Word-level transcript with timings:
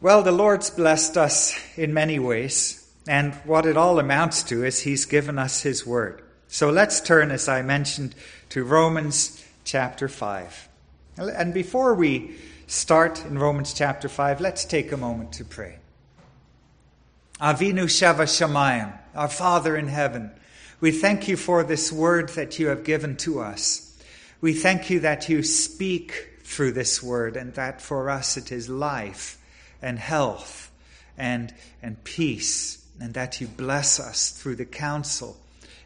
Well, 0.00 0.22
the 0.22 0.32
Lord's 0.32 0.70
blessed 0.70 1.16
us 1.16 1.58
in 1.76 1.94
many 1.94 2.18
ways, 2.18 2.86
and 3.08 3.32
what 3.44 3.64
it 3.64 3.76
all 3.76 3.98
amounts 3.98 4.42
to 4.44 4.64
is 4.64 4.80
He's 4.80 5.06
given 5.06 5.38
us 5.38 5.62
His 5.62 5.86
Word. 5.86 6.20
So 6.48 6.68
let's 6.68 7.00
turn, 7.00 7.30
as 7.30 7.48
I 7.48 7.62
mentioned, 7.62 8.14
to 8.50 8.64
Romans 8.64 9.42
chapter 9.64 10.08
5. 10.08 10.68
And 11.16 11.54
before 11.54 11.94
we 11.94 12.36
start 12.66 13.24
in 13.24 13.38
Romans 13.38 13.72
chapter 13.72 14.08
5, 14.08 14.40
let's 14.40 14.64
take 14.64 14.92
a 14.92 14.96
moment 14.96 15.32
to 15.34 15.44
pray. 15.44 15.78
Avinu 17.40 17.84
Shebashamayim, 17.84 18.98
our 19.14 19.28
Father 19.28 19.76
in 19.76 19.88
heaven, 19.88 20.30
we 20.80 20.90
thank 20.90 21.28
you 21.28 21.36
for 21.36 21.62
this 21.62 21.90
word 21.90 22.30
that 22.30 22.58
you 22.58 22.66
have 22.66 22.84
given 22.84 23.16
to 23.18 23.40
us. 23.40 23.96
We 24.40 24.52
thank 24.52 24.90
you 24.90 25.00
that 25.00 25.28
you 25.28 25.42
speak 25.42 26.40
through 26.42 26.72
this 26.72 27.02
word 27.02 27.36
and 27.36 27.54
that 27.54 27.80
for 27.80 28.10
us 28.10 28.36
it 28.36 28.52
is 28.52 28.68
life 28.68 29.38
and 29.84 29.98
health 29.98 30.72
and, 31.16 31.54
and 31.82 32.02
peace, 32.02 32.84
and 33.00 33.14
that 33.14 33.40
you 33.40 33.46
bless 33.46 34.00
us 34.00 34.30
through 34.30 34.56
the 34.56 34.64
counsel 34.64 35.36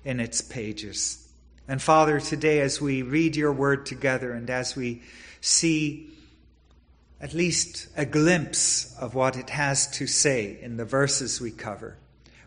in 0.04 0.20
its 0.20 0.40
pages. 0.40 1.28
And 1.66 1.82
Father, 1.82 2.20
today 2.20 2.60
as 2.60 2.80
we 2.80 3.02
read 3.02 3.36
your 3.36 3.52
word 3.52 3.84
together 3.84 4.32
and 4.32 4.48
as 4.48 4.74
we 4.76 5.02
see 5.40 6.08
at 7.20 7.34
least 7.34 7.88
a 7.96 8.06
glimpse 8.06 8.96
of 8.98 9.14
what 9.14 9.36
it 9.36 9.50
has 9.50 9.88
to 9.88 10.06
say 10.06 10.56
in 10.62 10.76
the 10.76 10.84
verses 10.84 11.40
we 11.40 11.50
cover, 11.50 11.96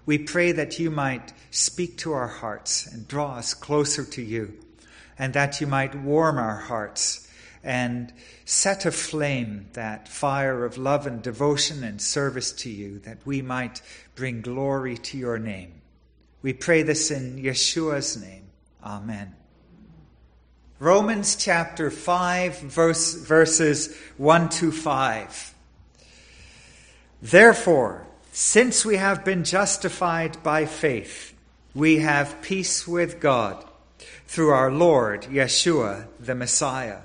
we 0.06 0.18
pray 0.18 0.54
that 0.54 0.80
you 0.80 0.90
might 0.90 1.34
speak 1.52 1.98
to 1.98 2.14
our 2.14 2.28
hearts 2.28 2.88
and 2.88 3.08
draw 3.08 3.36
us 3.36 3.54
closer 3.54 4.06
to 4.06 4.22
you, 4.22 4.58
and 5.20 5.34
that 5.34 5.62
you 5.62 5.68
might 5.68 5.94
warm 5.94 6.38
our 6.38 6.58
hearts 6.58 7.28
and 7.64 8.12
set 8.46 8.86
aflame 8.86 9.68
that 9.74 10.08
fire 10.08 10.66
of 10.66 10.78
love 10.78 11.06
and 11.06 11.22
devotion 11.22 11.84
and 11.84 12.02
service 12.02 12.52
to 12.52 12.70
you, 12.70 13.00
that 13.00 13.20
we 13.26 13.42
might 13.42 13.82
bring 14.16 14.42
glory 14.42 14.98
to 14.98 15.18
your 15.18 15.38
name. 15.38 15.73
We 16.42 16.53
pray 16.53 16.84
this 16.84 17.12
in 17.12 17.38
Yeshua's 17.38 18.20
name. 18.20 18.45
Amen. 18.84 19.36
Romans 20.80 21.36
chapter 21.36 21.92
5, 21.92 22.59
verse, 22.62 23.14
verses 23.14 23.96
1 24.18 24.50
to 24.50 24.72
5. 24.72 25.53
Therefore, 27.22 28.08
since 28.31 28.84
we 28.84 28.96
have 28.96 29.23
been 29.23 29.44
justified 29.44 30.42
by 30.42 30.66
faith, 30.66 31.36
we 31.75 32.00
have 32.00 32.42
peace 32.42 32.88
with 32.88 33.20
God 33.20 33.64
through 34.25 34.50
our 34.50 34.72
Lord 34.72 35.23
Yeshua 35.23 36.08
the 36.20 36.34
Messiah 36.34 37.02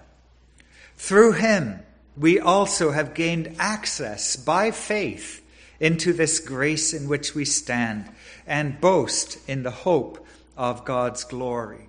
through 0.97 1.33
him, 1.33 1.81
we 2.17 2.41
also 2.41 2.91
have 2.91 3.15
gained 3.15 3.55
access 3.59 4.37
by 4.37 4.71
faith 4.71 5.43
into 5.79 6.13
this 6.13 6.41
grace 6.41 6.95
in 6.95 7.09
which 7.09 7.35
we 7.35 7.45
stand 7.45 8.09
and 8.47 8.81
boast 8.81 9.39
in 9.49 9.63
the 9.63 9.71
hope 9.71 10.27
of 10.57 10.85
God's 10.85 11.25
glory. 11.25 11.89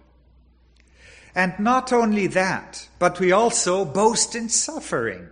And 1.34 1.58
not 1.60 1.94
only 1.94 2.28
that, 2.28 2.88
but 3.00 3.20
we 3.20 3.32
also 3.32 3.86
boast 3.86 4.36
in 4.36 4.50
suffering, 4.50 5.30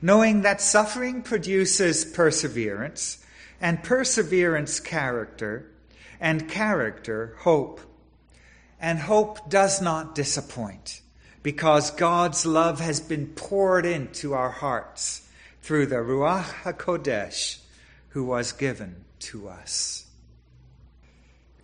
knowing 0.00 0.42
that 0.42 0.60
suffering 0.60 1.22
produces 1.22 2.04
perseverance, 2.04 3.18
and 3.60 3.82
perseverance, 3.82 4.78
character, 4.78 5.70
and 6.20 6.48
character, 6.48 7.36
hope. 7.40 7.80
And 8.80 8.98
hope 8.98 9.48
does 9.48 9.80
not 9.80 10.14
disappoint 10.14 11.01
because 11.42 11.90
God's 11.90 12.46
love 12.46 12.80
has 12.80 13.00
been 13.00 13.28
poured 13.28 13.84
into 13.84 14.34
our 14.34 14.50
hearts 14.50 15.28
through 15.60 15.86
the 15.86 15.96
Ruach 15.96 16.44
HaKodesh 16.62 17.58
who 18.10 18.24
was 18.24 18.52
given 18.52 19.04
to 19.18 19.48
us. 19.48 20.06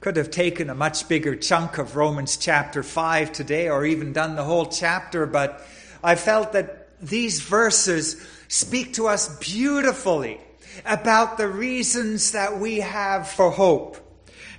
Could 0.01 0.17
have 0.17 0.31
taken 0.31 0.71
a 0.71 0.75
much 0.75 1.09
bigger 1.09 1.37
chunk 1.37 1.78
of 1.78 1.97
Romans 1.97 2.37
chapter 2.37 2.83
5 2.83 3.33
today 3.33 3.69
or 3.69 3.84
even 3.84 4.12
done 4.12 4.37
the 4.37 4.44
whole 4.44 4.66
chapter, 4.66 5.27
but 5.27 5.66
I 6.03 6.15
felt 6.15 6.53
that 6.53 6.89
these 7.00 7.41
verses 7.41 8.25
speak 8.49 8.95
to 8.95 9.09
us 9.09 9.37
beautifully 9.39 10.41
about 10.87 11.37
the 11.37 11.49
reasons 11.49 12.33
that 12.33 12.59
we 12.59 12.81
have 12.81 13.28
for 13.28 13.50
hope. 13.50 13.97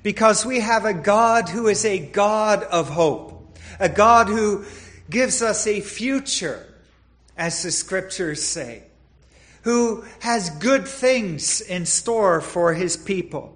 Because 0.03 0.45
we 0.45 0.59
have 0.59 0.85
a 0.85 0.93
God 0.93 1.49
who 1.49 1.67
is 1.67 1.83
a 1.83 1.99
God 1.99 2.63
of 2.63 2.89
hope, 2.89 3.57
a 3.79 3.89
God 3.89 4.27
who 4.27 4.65
gives 5.09 5.41
us 5.41 5.65
a 5.67 5.81
future, 5.81 6.65
as 7.37 7.63
the 7.63 7.71
scriptures 7.71 8.43
say, 8.43 8.83
who 9.63 10.03
has 10.19 10.49
good 10.49 10.87
things 10.87 11.61
in 11.61 11.85
store 11.85 12.41
for 12.41 12.73
his 12.73 12.97
people. 12.97 13.55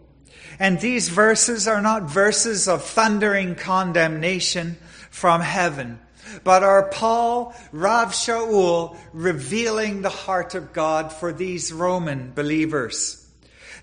And 0.59 0.79
these 0.79 1.09
verses 1.09 1.67
are 1.67 1.81
not 1.81 2.03
verses 2.03 2.67
of 2.67 2.83
thundering 2.83 3.55
condemnation 3.55 4.77
from 5.09 5.41
heaven, 5.41 5.99
but 6.43 6.63
are 6.63 6.89
Paul, 6.89 7.55
Rav 7.71 8.09
Shaul, 8.09 8.97
revealing 9.13 10.01
the 10.01 10.09
heart 10.09 10.55
of 10.55 10.73
God 10.73 11.11
for 11.11 11.33
these 11.33 11.73
Roman 11.73 12.31
believers. 12.31 13.27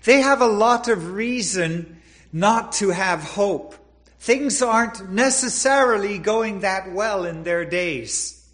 They 0.03 0.21
have 0.21 0.41
a 0.41 0.47
lot 0.47 0.87
of 0.87 1.11
reason 1.11 2.01
not 2.33 2.73
to 2.73 2.89
have 2.89 3.23
hope. 3.23 3.75
Things 4.21 4.61
aren't 4.61 5.09
necessarily 5.09 6.19
going 6.19 6.59
that 6.59 6.91
well 6.91 7.25
in 7.25 7.41
their 7.41 7.65
days. 7.65 8.47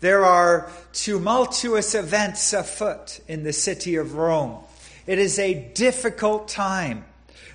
There 0.00 0.24
are 0.24 0.68
tumultuous 0.92 1.94
events 1.94 2.52
afoot 2.52 3.20
in 3.28 3.44
the 3.44 3.52
city 3.52 3.94
of 3.94 4.16
Rome. 4.16 4.64
It 5.06 5.20
is 5.20 5.38
a 5.38 5.70
difficult 5.72 6.48
time. 6.48 7.04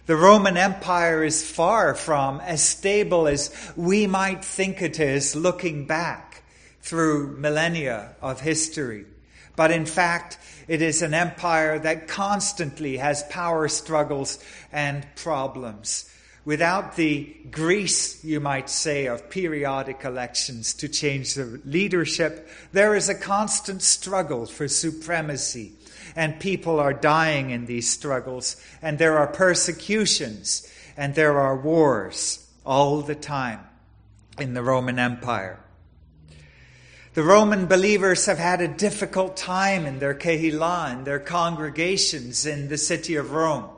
The 0.06 0.16
Roman 0.16 0.56
Empire 0.56 1.22
is 1.22 1.52
far 1.52 1.96
from 1.96 2.40
as 2.40 2.64
stable 2.64 3.28
as 3.28 3.53
we 3.75 4.08
might 4.08 4.46
think 4.46 4.81
it 4.81 4.98
is 4.98 5.36
looking 5.36 5.86
back 5.86 6.44
through 6.81 7.36
millennia 7.40 8.16
of 8.22 8.40
history. 8.40 9.03
But 9.58 9.72
in 9.72 9.86
fact, 9.86 10.38
it 10.69 10.81
is 10.81 11.02
an 11.02 11.14
empire 11.14 11.78
that 11.78 12.08
constantly 12.08 12.96
has 12.96 13.24
power 13.24 13.68
struggles 13.68 14.40
and 14.72 15.06
problems 15.18 16.09
without 16.45 16.95
the 16.95 17.35
grease, 17.51 18.23
you 18.23 18.39
might 18.39 18.69
say, 18.69 19.07
of 19.07 19.29
periodic 19.29 20.03
elections 20.03 20.73
to 20.75 20.88
change 20.88 21.33
the 21.33 21.61
leadership, 21.66 22.50
there 22.72 22.95
is 22.95 23.09
a 23.09 23.16
constant 23.16 23.81
struggle 23.81 24.45
for 24.45 24.67
supremacy. 24.67 25.73
And 26.16 26.39
people 26.39 26.79
are 26.79 26.94
dying 26.94 27.51
in 27.51 27.66
these 27.66 27.89
struggles, 27.89 28.55
and 28.81 28.97
there 28.97 29.17
are 29.17 29.27
persecutions, 29.27 30.67
and 30.97 31.13
there 31.16 31.39
are 31.39 31.55
wars 31.55 32.47
all 32.66 33.01
the 33.01 33.16
time 33.16 33.59
in 34.39 34.53
the 34.53 34.63
Roman 34.63 34.97
Empire. 34.97 35.59
The 37.13 37.23
Roman 37.23 37.66
believers 37.66 38.27
have 38.27 38.38
had 38.38 38.61
a 38.61 38.67
difficult 38.67 39.35
time 39.35 39.85
in 39.85 40.00
their 40.00 40.13
Kehillah, 40.13 40.94
in 40.94 41.03
their 41.03 41.19
congregations 41.19 42.45
in 42.45 42.69
the 42.69 42.77
city 42.77 43.16
of 43.16 43.31
Rome. 43.31 43.69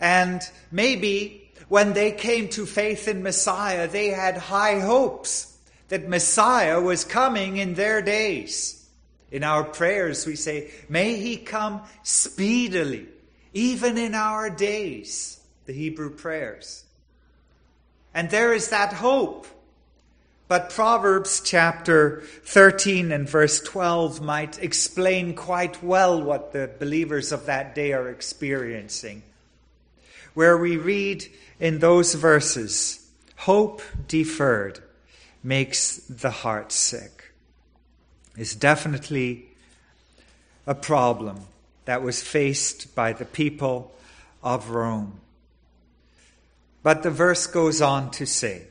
And 0.00 0.42
maybe 0.72 1.43
when 1.68 1.92
they 1.92 2.12
came 2.12 2.48
to 2.50 2.66
faith 2.66 3.08
in 3.08 3.22
Messiah, 3.22 3.88
they 3.88 4.08
had 4.08 4.36
high 4.36 4.80
hopes 4.80 5.56
that 5.88 6.08
Messiah 6.08 6.80
was 6.80 7.04
coming 7.04 7.56
in 7.56 7.74
their 7.74 8.02
days. 8.02 8.88
In 9.30 9.42
our 9.42 9.64
prayers, 9.64 10.26
we 10.26 10.36
say, 10.36 10.70
May 10.88 11.16
he 11.16 11.36
come 11.36 11.82
speedily, 12.02 13.06
even 13.52 13.98
in 13.98 14.14
our 14.14 14.50
days, 14.50 15.40
the 15.66 15.72
Hebrew 15.72 16.10
prayers. 16.10 16.84
And 18.14 18.30
there 18.30 18.52
is 18.52 18.68
that 18.68 18.92
hope. 18.92 19.46
But 20.46 20.70
Proverbs 20.70 21.40
chapter 21.40 22.20
13 22.44 23.10
and 23.10 23.28
verse 23.28 23.60
12 23.60 24.20
might 24.20 24.62
explain 24.62 25.34
quite 25.34 25.82
well 25.82 26.22
what 26.22 26.52
the 26.52 26.70
believers 26.78 27.32
of 27.32 27.46
that 27.46 27.74
day 27.74 27.92
are 27.92 28.10
experiencing. 28.10 29.22
Where 30.34 30.58
we 30.58 30.76
read 30.76 31.24
in 31.60 31.78
those 31.78 32.14
verses, 32.14 33.06
hope 33.36 33.82
deferred 34.08 34.80
makes 35.42 35.96
the 36.08 36.30
heart 36.30 36.72
sick. 36.72 37.32
Is 38.36 38.54
definitely 38.54 39.46
a 40.66 40.74
problem 40.74 41.40
that 41.84 42.02
was 42.02 42.22
faced 42.22 42.94
by 42.94 43.12
the 43.12 43.24
people 43.24 43.94
of 44.42 44.70
Rome. 44.70 45.20
But 46.82 47.02
the 47.02 47.10
verse 47.10 47.46
goes 47.46 47.80
on 47.80 48.10
to 48.12 48.26
say, 48.26 48.66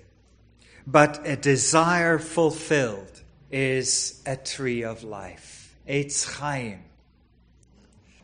but 0.86 1.25
a 1.25 1.36
desire 1.36 2.19
fulfilled 2.19 3.21
is 3.51 4.21
a 4.25 4.36
tree 4.36 4.83
of 4.83 5.03
life. 5.03 5.75
Eitz 5.88 6.25
Chaim. 6.25 6.79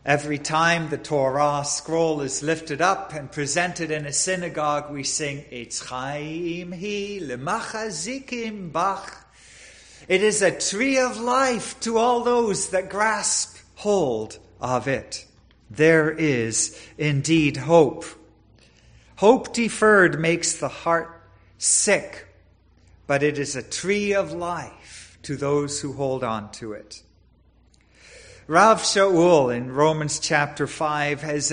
Every 0.09 0.39
time 0.39 0.89
the 0.89 0.97
Torah 0.97 1.63
scroll 1.63 2.21
is 2.21 2.41
lifted 2.41 2.81
up 2.81 3.13
and 3.13 3.31
presented 3.31 3.91
in 3.91 4.07
a 4.07 4.11
synagogue, 4.11 4.89
we 4.91 5.03
sing, 5.03 5.45
Eitz 5.51 5.85
Chaim 5.85 6.71
hi 6.71 7.19
lemachazikim 7.21 8.71
bach. 8.71 9.15
It 10.07 10.23
is 10.23 10.41
a 10.41 10.49
tree 10.49 10.97
of 10.97 11.19
life 11.19 11.79
to 11.81 11.99
all 11.99 12.23
those 12.23 12.69
that 12.69 12.89
grasp 12.89 13.59
hold 13.75 14.39
of 14.59 14.87
it. 14.87 15.27
There 15.69 16.09
is 16.09 16.75
indeed 16.97 17.57
hope. 17.57 18.03
Hope 19.17 19.53
deferred 19.53 20.19
makes 20.19 20.53
the 20.53 20.69
heart 20.69 21.21
sick, 21.59 22.25
but 23.05 23.21
it 23.21 23.37
is 23.37 23.55
a 23.55 23.61
tree 23.61 24.15
of 24.15 24.33
life 24.33 25.19
to 25.21 25.35
those 25.35 25.81
who 25.81 25.93
hold 25.93 26.23
on 26.23 26.51
to 26.53 26.73
it. 26.73 27.03
Rav 28.49 28.81
Shaul 28.81 29.55
in 29.55 29.71
Romans 29.73 30.17
chapter 30.17 30.65
5 30.65 31.21
has 31.21 31.51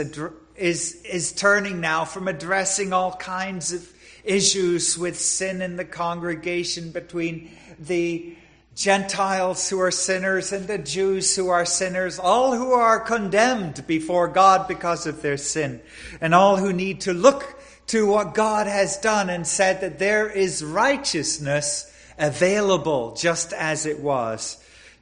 is, 0.57 0.95
is 1.03 1.33
turning 1.33 1.79
now 1.83 2.07
from 2.07 2.27
addressing 2.27 2.95
all 2.95 3.15
kinds 3.17 3.75
of 3.75 3.87
issues 4.25 4.97
with 4.97 5.21
sin 5.21 5.61
in 5.61 5.77
the 5.77 5.85
congregation 5.85 6.93
between 6.93 7.51
the 7.79 8.35
Gentiles 8.75 9.69
who 9.69 9.79
are 9.79 9.91
sinners 9.91 10.53
and 10.53 10.67
the 10.67 10.79
Jews 10.79 11.37
who 11.37 11.51
are 11.51 11.67
sinners, 11.67 12.19
all 12.19 12.57
who 12.57 12.73
are 12.73 13.01
condemned 13.01 13.87
before 13.87 14.29
God 14.29 14.67
because 14.67 15.07
of 15.07 15.21
their 15.21 15.37
sin, 15.37 15.83
and 16.23 16.35
all 16.35 16.57
who 16.57 16.73
need 16.73 17.03
to 17.03 17.13
look 17.13 17.61
to 17.89 18.07
what 18.07 18.33
God 18.33 18.67
has 18.67 18.97
done 18.97 19.29
and 19.29 19.47
said 19.47 19.83
that 19.83 19.99
there 19.99 20.31
is 20.31 20.65
righteousness 20.65 21.93
available 22.19 23.15
just 23.15 23.53
as 23.53 23.85
it 23.85 24.01
was 24.01 24.57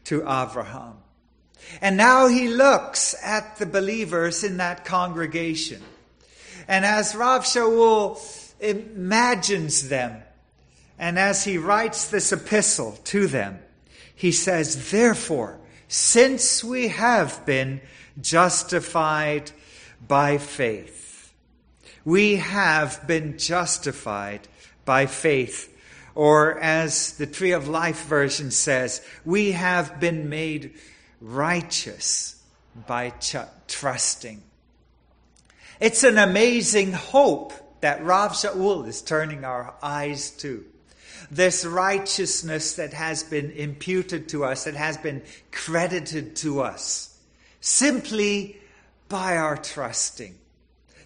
to 0.06 0.22
Abraham. 0.22 1.03
And 1.80 1.96
now 1.96 2.28
he 2.28 2.48
looks 2.48 3.14
at 3.22 3.56
the 3.56 3.66
believers 3.66 4.44
in 4.44 4.58
that 4.58 4.84
congregation. 4.84 5.82
And 6.68 6.84
as 6.84 7.14
Rav 7.14 7.44
Shaul 7.44 8.18
imagines 8.60 9.88
them, 9.88 10.22
and 10.98 11.18
as 11.18 11.44
he 11.44 11.58
writes 11.58 12.08
this 12.08 12.32
epistle 12.32 12.92
to 13.04 13.26
them, 13.26 13.58
he 14.14 14.32
says, 14.32 14.90
Therefore, 14.90 15.58
since 15.88 16.62
we 16.62 16.88
have 16.88 17.44
been 17.44 17.80
justified 18.20 19.50
by 20.06 20.38
faith, 20.38 21.34
we 22.04 22.36
have 22.36 23.06
been 23.06 23.38
justified 23.38 24.46
by 24.84 25.06
faith. 25.06 25.70
Or 26.14 26.58
as 26.60 27.16
the 27.16 27.26
Tree 27.26 27.52
of 27.52 27.66
Life 27.66 28.04
version 28.04 28.52
says, 28.52 29.04
we 29.24 29.52
have 29.52 29.98
been 29.98 30.28
made 30.28 30.74
righteous 31.24 32.36
by 32.86 33.10
ch- 33.10 33.36
trusting. 33.66 34.42
It's 35.80 36.04
an 36.04 36.18
amazing 36.18 36.92
hope 36.92 37.52
that 37.80 38.04
Rav 38.04 38.32
Shaul 38.32 38.86
is 38.86 39.02
turning 39.02 39.44
our 39.44 39.74
eyes 39.82 40.30
to. 40.38 40.64
This 41.30 41.64
righteousness 41.64 42.76
that 42.76 42.92
has 42.92 43.22
been 43.22 43.50
imputed 43.52 44.28
to 44.30 44.44
us, 44.44 44.64
that 44.64 44.74
has 44.74 44.98
been 44.98 45.22
credited 45.50 46.36
to 46.36 46.60
us, 46.60 47.18
simply 47.60 48.60
by 49.08 49.38
our 49.38 49.56
trusting, 49.56 50.34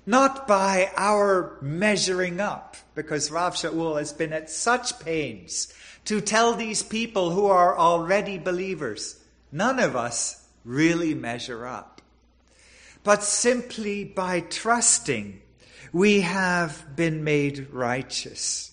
not 0.04 0.48
by 0.48 0.90
our 0.96 1.56
measuring 1.60 2.40
up, 2.40 2.76
because 2.94 3.30
Rav 3.30 3.54
Shaul 3.54 3.98
has 3.98 4.12
been 4.12 4.32
at 4.32 4.50
such 4.50 4.98
pains 4.98 5.72
to 6.06 6.20
tell 6.20 6.54
these 6.54 6.82
people 6.82 7.30
who 7.30 7.46
are 7.46 7.78
already 7.78 8.38
believers 8.38 9.18
None 9.50 9.78
of 9.78 9.96
us 9.96 10.46
really 10.64 11.14
measure 11.14 11.66
up. 11.66 12.02
But 13.04 13.22
simply 13.22 14.04
by 14.04 14.40
trusting, 14.40 15.40
we 15.92 16.20
have 16.20 16.84
been 16.94 17.24
made 17.24 17.68
righteous. 17.72 18.72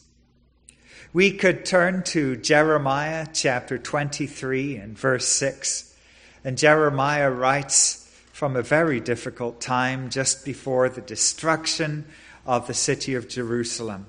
We 1.14 1.32
could 1.32 1.66
turn 1.66 2.04
to 2.04 2.36
Jeremiah 2.36 3.28
chapter 3.32 3.78
23 3.78 4.76
and 4.76 4.98
verse 4.98 5.28
6. 5.28 5.96
And 6.44 6.58
Jeremiah 6.58 7.32
writes 7.32 8.12
from 8.34 8.58
a 8.58 8.62
very 8.62 9.00
difficult 9.00 9.62
time 9.62 10.10
just 10.10 10.44
before 10.44 10.90
the 10.90 11.00
destruction 11.00 12.06
of 12.46 12.68
the 12.68 12.74
city 12.74 13.16
of 13.16 13.30
Jerusalem. 13.30 14.08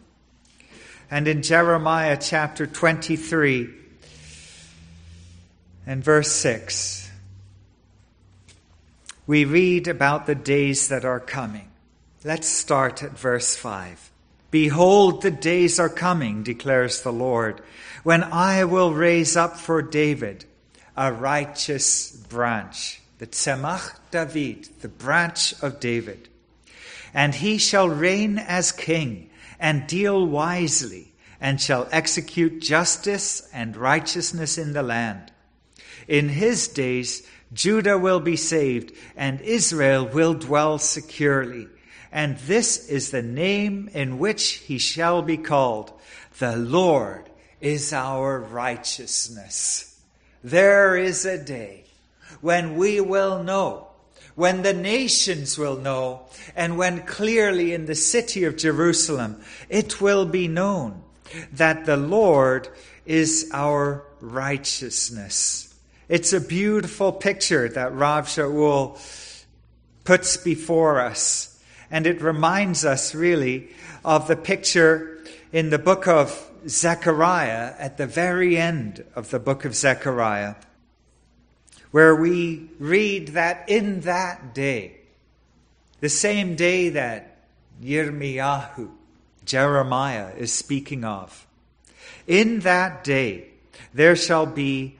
And 1.08 1.28
in 1.28 1.42
Jeremiah 1.42 2.18
chapter 2.20 2.66
23, 2.66 3.68
and 5.86 6.02
verse 6.02 6.32
6, 6.32 7.08
we 9.26 9.44
read 9.44 9.88
about 9.88 10.26
the 10.26 10.34
days 10.34 10.88
that 10.88 11.04
are 11.04 11.20
coming. 11.20 11.70
Let's 12.24 12.48
start 12.48 13.02
at 13.02 13.16
verse 13.16 13.56
5. 13.56 14.10
Behold, 14.50 15.22
the 15.22 15.30
days 15.30 15.78
are 15.78 15.88
coming, 15.88 16.42
declares 16.42 17.02
the 17.02 17.12
Lord, 17.12 17.60
when 18.02 18.24
I 18.24 18.64
will 18.64 18.92
raise 18.92 19.36
up 19.36 19.56
for 19.56 19.82
David 19.82 20.44
a 20.96 21.12
righteous 21.12 22.10
branch, 22.10 23.00
the 23.18 23.26
Tzemach 23.26 23.98
David, 24.10 24.68
the 24.80 24.88
branch 24.88 25.54
of 25.62 25.78
David. 25.78 26.28
And 27.12 27.34
he 27.34 27.58
shall 27.58 27.88
reign 27.88 28.38
as 28.38 28.72
king 28.72 29.30
and 29.58 29.86
deal 29.86 30.26
wisely 30.26 31.12
and 31.40 31.60
shall 31.60 31.88
execute 31.92 32.60
justice 32.60 33.48
and 33.52 33.76
righteousness 33.76 34.58
in 34.58 34.72
the 34.72 34.82
land. 34.82 35.32
In 36.08 36.28
his 36.28 36.68
days, 36.68 37.26
Judah 37.52 37.98
will 37.98 38.20
be 38.20 38.36
saved 38.36 38.92
and 39.16 39.40
Israel 39.40 40.06
will 40.06 40.34
dwell 40.34 40.78
securely. 40.78 41.68
And 42.12 42.38
this 42.38 42.88
is 42.88 43.10
the 43.10 43.22
name 43.22 43.90
in 43.92 44.18
which 44.18 44.54
he 44.54 44.78
shall 44.78 45.22
be 45.22 45.36
called. 45.36 45.92
The 46.38 46.56
Lord 46.56 47.28
is 47.60 47.92
our 47.92 48.40
righteousness. 48.40 50.00
There 50.42 50.96
is 50.96 51.24
a 51.24 51.42
day 51.42 51.84
when 52.40 52.76
we 52.76 53.00
will 53.00 53.42
know, 53.42 53.88
when 54.34 54.62
the 54.62 54.74
nations 54.74 55.58
will 55.58 55.76
know, 55.76 56.26
and 56.54 56.78
when 56.78 57.02
clearly 57.02 57.72
in 57.72 57.86
the 57.86 57.94
city 57.94 58.44
of 58.44 58.56
Jerusalem 58.56 59.40
it 59.68 60.00
will 60.00 60.26
be 60.26 60.46
known 60.46 61.02
that 61.52 61.86
the 61.86 61.96
Lord 61.96 62.68
is 63.04 63.50
our 63.52 64.04
righteousness. 64.20 65.74
It's 66.08 66.32
a 66.32 66.40
beautiful 66.40 67.10
picture 67.10 67.68
that 67.68 67.92
Rav 67.92 68.26
Shaul 68.28 68.96
puts 70.04 70.36
before 70.36 71.00
us. 71.00 71.60
And 71.90 72.06
it 72.06 72.22
reminds 72.22 72.84
us 72.84 73.14
really 73.14 73.70
of 74.04 74.28
the 74.28 74.36
picture 74.36 75.24
in 75.52 75.70
the 75.70 75.78
book 75.78 76.06
of 76.06 76.48
Zechariah 76.68 77.74
at 77.78 77.96
the 77.96 78.06
very 78.06 78.56
end 78.56 79.04
of 79.16 79.30
the 79.30 79.40
book 79.40 79.64
of 79.64 79.74
Zechariah, 79.74 80.54
where 81.90 82.14
we 82.14 82.70
read 82.78 83.28
that 83.28 83.68
in 83.68 84.00
that 84.02 84.54
day, 84.54 84.98
the 86.00 86.08
same 86.08 86.54
day 86.54 86.88
that 86.90 87.38
Yirmiyahu, 87.82 88.90
Jeremiah, 89.44 90.32
is 90.36 90.52
speaking 90.52 91.04
of, 91.04 91.46
in 92.26 92.60
that 92.60 93.02
day 93.02 93.48
there 93.94 94.16
shall 94.16 94.46
be 94.46 94.95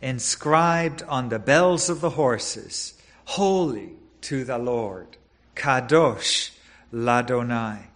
inscribed 0.00 1.02
on 1.02 1.28
the 1.28 1.38
bells 1.38 1.88
of 1.88 2.00
the 2.00 2.10
horses, 2.10 2.94
Holy 3.24 3.92
to 4.22 4.44
the 4.44 4.58
Lord, 4.58 5.16
Kadosh 5.54 6.50
Ladonai. 6.92 7.86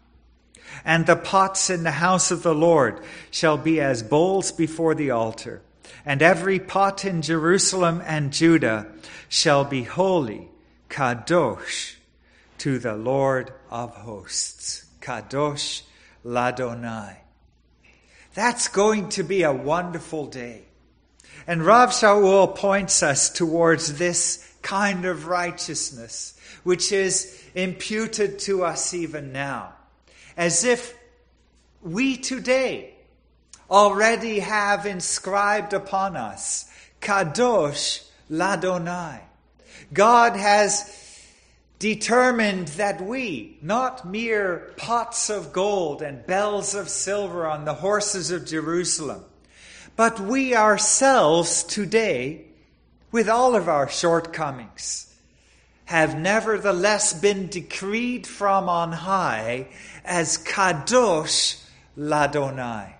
And 0.84 1.06
the 1.06 1.16
pots 1.16 1.70
in 1.70 1.82
the 1.82 1.92
house 1.92 2.30
of 2.30 2.42
the 2.42 2.54
Lord 2.54 3.00
shall 3.30 3.56
be 3.56 3.80
as 3.80 4.02
bowls 4.02 4.52
before 4.52 4.94
the 4.94 5.10
altar, 5.10 5.62
and 6.04 6.22
every 6.22 6.58
pot 6.58 7.04
in 7.04 7.22
Jerusalem 7.22 8.02
and 8.04 8.32
Judah 8.32 8.86
shall 9.28 9.64
be 9.64 9.82
holy, 9.82 10.48
Kadosh, 10.88 11.96
to 12.58 12.78
the 12.78 12.96
Lord 12.96 13.52
of 13.70 13.94
hosts. 13.94 14.84
Kadosh 15.04 15.82
Ladonai. 16.24 17.16
That's 18.34 18.68
going 18.68 19.10
to 19.10 19.22
be 19.22 19.42
a 19.42 19.52
wonderful 19.52 20.26
day. 20.26 20.62
And 21.46 21.64
Rav 21.64 21.90
Shaul 21.90 22.56
points 22.56 23.02
us 23.02 23.28
towards 23.30 23.98
this 23.98 24.50
kind 24.62 25.04
of 25.04 25.26
righteousness, 25.26 26.38
which 26.62 26.90
is 26.90 27.42
imputed 27.54 28.38
to 28.40 28.64
us 28.64 28.94
even 28.94 29.32
now, 29.32 29.74
as 30.36 30.64
if 30.64 30.96
we 31.82 32.16
today 32.16 32.94
already 33.70 34.40
have 34.40 34.86
inscribed 34.86 35.74
upon 35.74 36.16
us 36.16 36.70
Kadosh 37.00 38.02
Ladonai. 38.30 39.20
God 39.92 40.36
has 40.36 40.90
determined 41.78 42.68
that 42.68 43.02
we, 43.02 43.58
not 43.60 44.08
mere 44.08 44.72
pots 44.78 45.28
of 45.28 45.52
gold 45.52 46.00
and 46.00 46.26
bells 46.26 46.74
of 46.74 46.88
silver 46.88 47.46
on 47.46 47.66
the 47.66 47.74
horses 47.74 48.30
of 48.30 48.46
Jerusalem, 48.46 49.24
but 49.96 50.18
we 50.18 50.54
ourselves 50.54 51.62
today, 51.62 52.44
with 53.12 53.28
all 53.28 53.54
of 53.54 53.68
our 53.68 53.88
shortcomings, 53.88 55.14
have 55.84 56.18
nevertheless 56.18 57.12
been 57.12 57.46
decreed 57.46 58.26
from 58.26 58.68
on 58.68 58.90
high 58.90 59.68
as 60.04 60.38
Kadosh 60.38 61.62
Ladonai. 61.96 62.94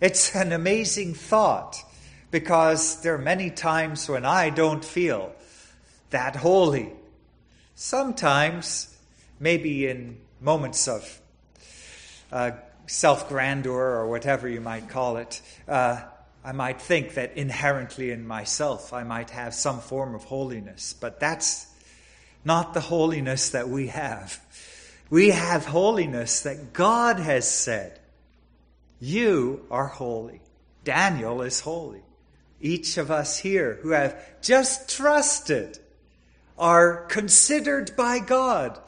It's 0.00 0.34
an 0.34 0.52
amazing 0.52 1.14
thought 1.14 1.82
because 2.30 3.02
there 3.02 3.14
are 3.14 3.18
many 3.18 3.50
times 3.50 4.08
when 4.08 4.24
I 4.24 4.50
don't 4.50 4.84
feel 4.84 5.34
that 6.10 6.36
holy. 6.36 6.92
Sometimes, 7.74 8.96
maybe 9.38 9.86
in 9.86 10.18
moments 10.40 10.88
of 10.88 11.20
uh, 12.32 12.52
self 12.86 13.28
grandeur 13.28 13.72
or 13.72 14.08
whatever 14.08 14.48
you 14.48 14.60
might 14.60 14.88
call 14.88 15.16
it, 15.16 15.40
uh, 15.68 16.02
I 16.44 16.52
might 16.52 16.80
think 16.80 17.14
that 17.14 17.36
inherently 17.36 18.10
in 18.10 18.26
myself 18.26 18.92
I 18.92 19.02
might 19.02 19.30
have 19.30 19.54
some 19.54 19.80
form 19.80 20.14
of 20.14 20.24
holiness, 20.24 20.92
but 20.92 21.18
that's 21.18 21.66
not 22.44 22.74
the 22.74 22.80
holiness 22.80 23.50
that 23.50 23.68
we 23.68 23.86
have. 23.86 24.38
We 25.08 25.30
have 25.30 25.64
holiness 25.64 26.42
that 26.42 26.74
God 26.74 27.18
has 27.18 27.50
said. 27.50 27.98
You 29.00 29.64
are 29.70 29.86
holy. 29.86 30.42
Daniel 30.84 31.40
is 31.40 31.60
holy. 31.60 32.02
Each 32.60 32.98
of 32.98 33.10
us 33.10 33.38
here 33.38 33.78
who 33.82 33.90
have 33.90 34.16
just 34.42 34.90
trusted 34.90 35.78
are 36.58 37.06
considered 37.06 37.96
by 37.96 38.18
God 38.18 38.78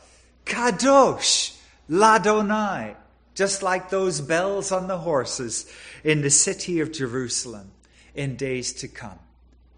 kadosh, 0.44 1.56
ladonai, 1.90 2.96
just 3.36 3.62
like 3.62 3.90
those 3.90 4.20
bells 4.20 4.72
on 4.72 4.88
the 4.88 4.98
horses 4.98 5.70
in 6.02 6.22
the 6.22 6.30
city 6.30 6.80
of 6.80 6.90
Jerusalem 6.90 7.70
in 8.14 8.34
days 8.34 8.72
to 8.72 8.88
come. 8.88 9.18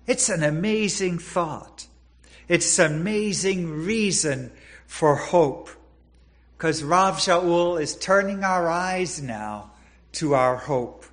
It's 0.07 0.29
an 0.31 0.43
amazing 0.43 1.19
thought. 1.19 1.87
It's 2.47 2.79
an 2.79 2.95
amazing 2.95 3.85
reason 3.85 4.53
for 4.87 5.17
hope. 5.17 5.69
Because 6.57 6.83
Rav 6.83 7.17
Shaul 7.17 7.81
is 7.81 7.97
turning 7.97 8.43
our 8.45 8.69
eyes 8.69 9.21
now 9.21 9.73
to 10.13 10.35
our 10.35 10.57
hope. 10.57 11.05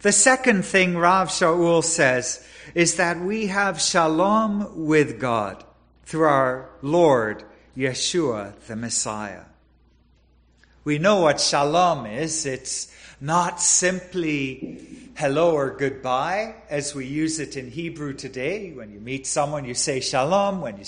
The 0.00 0.12
second 0.12 0.64
thing 0.64 0.96
Rav 0.96 1.28
Shaul 1.28 1.84
says 1.84 2.44
is 2.74 2.96
that 2.96 3.20
we 3.20 3.48
have 3.48 3.80
shalom 3.80 4.86
with 4.86 5.20
God 5.20 5.62
through 6.04 6.24
our 6.24 6.70
Lord 6.80 7.44
Yeshua 7.76 8.58
the 8.66 8.76
Messiah. 8.76 9.44
We 10.82 10.98
know 10.98 11.20
what 11.20 11.42
shalom 11.42 12.06
is. 12.06 12.46
It's 12.46 12.90
not 13.20 13.60
simply 13.60 14.80
hello 15.14 15.52
or 15.52 15.76
goodbye 15.76 16.54
as 16.70 16.94
we 16.94 17.04
use 17.04 17.38
it 17.38 17.58
in 17.58 17.70
Hebrew 17.70 18.14
today. 18.14 18.72
When 18.72 18.90
you 18.90 18.98
meet 18.98 19.26
someone, 19.26 19.66
you 19.66 19.74
say 19.74 20.00
shalom. 20.00 20.62
When 20.62 20.78
you 20.78 20.84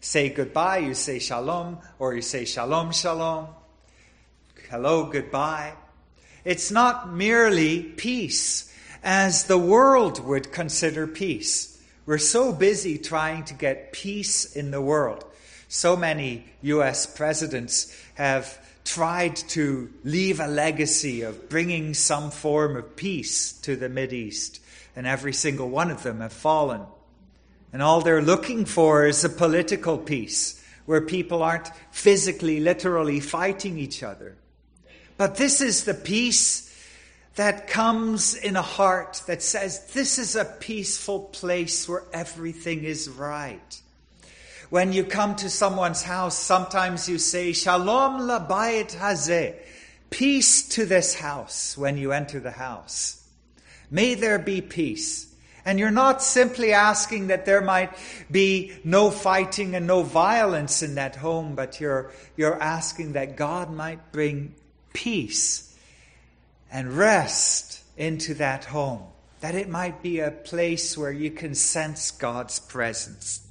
say 0.00 0.30
goodbye, 0.30 0.78
you 0.78 0.92
say 0.92 1.20
shalom, 1.20 1.78
or 2.00 2.16
you 2.16 2.22
say 2.22 2.46
shalom, 2.46 2.90
shalom. 2.90 3.46
Hello, 4.70 5.04
goodbye. 5.04 5.74
It's 6.44 6.72
not 6.72 7.12
merely 7.12 7.84
peace 7.84 8.74
as 9.04 9.44
the 9.44 9.58
world 9.58 10.18
would 10.24 10.50
consider 10.50 11.06
peace. 11.06 11.80
We're 12.06 12.18
so 12.18 12.52
busy 12.52 12.98
trying 12.98 13.44
to 13.44 13.54
get 13.54 13.92
peace 13.92 14.56
in 14.56 14.72
the 14.72 14.82
world. 14.82 15.24
So 15.68 15.96
many 15.96 16.44
U.S. 16.62 17.06
presidents 17.06 17.96
have 18.14 18.58
tried 18.88 19.36
to 19.36 19.92
leave 20.02 20.40
a 20.40 20.46
legacy 20.46 21.20
of 21.20 21.50
bringing 21.50 21.92
some 21.92 22.30
form 22.30 22.74
of 22.74 22.96
peace 22.96 23.52
to 23.52 23.76
the 23.76 24.14
East, 24.14 24.60
and 24.96 25.06
every 25.06 25.34
single 25.34 25.68
one 25.68 25.90
of 25.90 26.02
them 26.02 26.20
have 26.20 26.32
fallen. 26.32 26.80
And 27.70 27.82
all 27.82 28.00
they're 28.00 28.22
looking 28.22 28.64
for 28.64 29.06
is 29.06 29.22
a 29.24 29.28
political 29.28 29.98
peace 29.98 30.64
where 30.86 31.02
people 31.02 31.42
aren't 31.42 31.70
physically, 31.90 32.60
literally 32.60 33.20
fighting 33.20 33.78
each 33.78 34.02
other. 34.02 34.36
But 35.18 35.36
this 35.36 35.60
is 35.60 35.84
the 35.84 35.92
peace 35.92 36.64
that 37.34 37.68
comes 37.68 38.34
in 38.34 38.56
a 38.56 38.62
heart 38.62 39.22
that 39.26 39.42
says, 39.42 39.92
This 39.92 40.18
is 40.18 40.34
a 40.34 40.46
peaceful 40.46 41.20
place 41.20 41.86
where 41.86 42.04
everything 42.14 42.84
is 42.84 43.06
right. 43.06 43.82
When 44.70 44.92
you 44.92 45.04
come 45.04 45.34
to 45.36 45.48
someone's 45.48 46.02
house, 46.02 46.36
sometimes 46.36 47.08
you 47.08 47.18
say, 47.18 47.52
Shalom 47.52 48.28
labayit 48.28 48.94
hazeh. 48.96 49.54
Peace 50.10 50.68
to 50.70 50.84
this 50.84 51.14
house 51.14 51.76
when 51.76 51.96
you 51.96 52.12
enter 52.12 52.38
the 52.38 52.50
house. 52.50 53.26
May 53.90 54.14
there 54.14 54.38
be 54.38 54.60
peace. 54.60 55.26
And 55.64 55.78
you're 55.78 55.90
not 55.90 56.22
simply 56.22 56.72
asking 56.72 57.26
that 57.26 57.44
there 57.44 57.60
might 57.60 57.92
be 58.30 58.72
no 58.84 59.10
fighting 59.10 59.74
and 59.74 59.86
no 59.86 60.02
violence 60.02 60.82
in 60.82 60.94
that 60.94 61.16
home, 61.16 61.54
but 61.54 61.80
you're, 61.80 62.10
you're 62.36 62.60
asking 62.60 63.14
that 63.14 63.36
God 63.36 63.70
might 63.70 64.12
bring 64.12 64.54
peace 64.92 65.76
and 66.70 66.92
rest 66.92 67.82
into 67.96 68.34
that 68.34 68.66
home, 68.66 69.02
that 69.40 69.54
it 69.54 69.68
might 69.68 70.02
be 70.02 70.20
a 70.20 70.30
place 70.30 70.96
where 70.96 71.12
you 71.12 71.30
can 71.30 71.54
sense 71.54 72.10
God's 72.12 72.60
presence. 72.60 73.47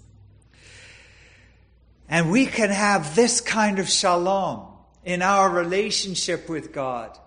And 2.09 2.31
we 2.31 2.45
can 2.45 2.69
have 2.69 3.15
this 3.15 3.41
kind 3.41 3.79
of 3.79 3.89
shalom 3.89 4.67
in 5.03 5.21
our 5.21 5.49
relationship 5.49 6.49
with 6.49 6.71
God, 6.71 7.17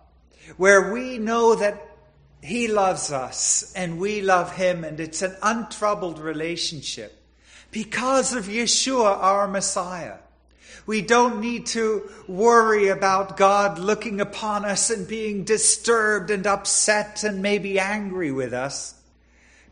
where 0.57 0.93
we 0.93 1.19
know 1.19 1.55
that 1.55 1.87
He 2.43 2.69
loves 2.69 3.13
us 3.13 3.73
and 3.75 3.99
we 3.99 4.23
love 4.23 4.57
Him, 4.57 4.85
and 4.85 5.01
it's 5.01 5.23
an 5.23 5.37
untroubled 5.43 6.19
relationship 6.19 7.23
because 7.71 8.35
of 8.35 8.47
Yeshua, 8.47 9.17
our 9.19 9.47
Messiah. 9.47 10.17
We 10.87 11.03
don't 11.03 11.41
need 11.41 11.67
to 11.67 12.11
worry 12.27 12.89
about 12.89 13.37
God 13.37 13.79
looking 13.79 14.21
upon 14.21 14.65
us 14.65 14.91
and 14.91 15.07
being 15.07 15.45
disturbed 15.45 16.31
and 16.31 16.47
upset 16.47 17.23
and 17.23 17.43
maybe 17.43 17.79
angry 17.79 18.33
with 18.33 18.53
us 18.53 18.95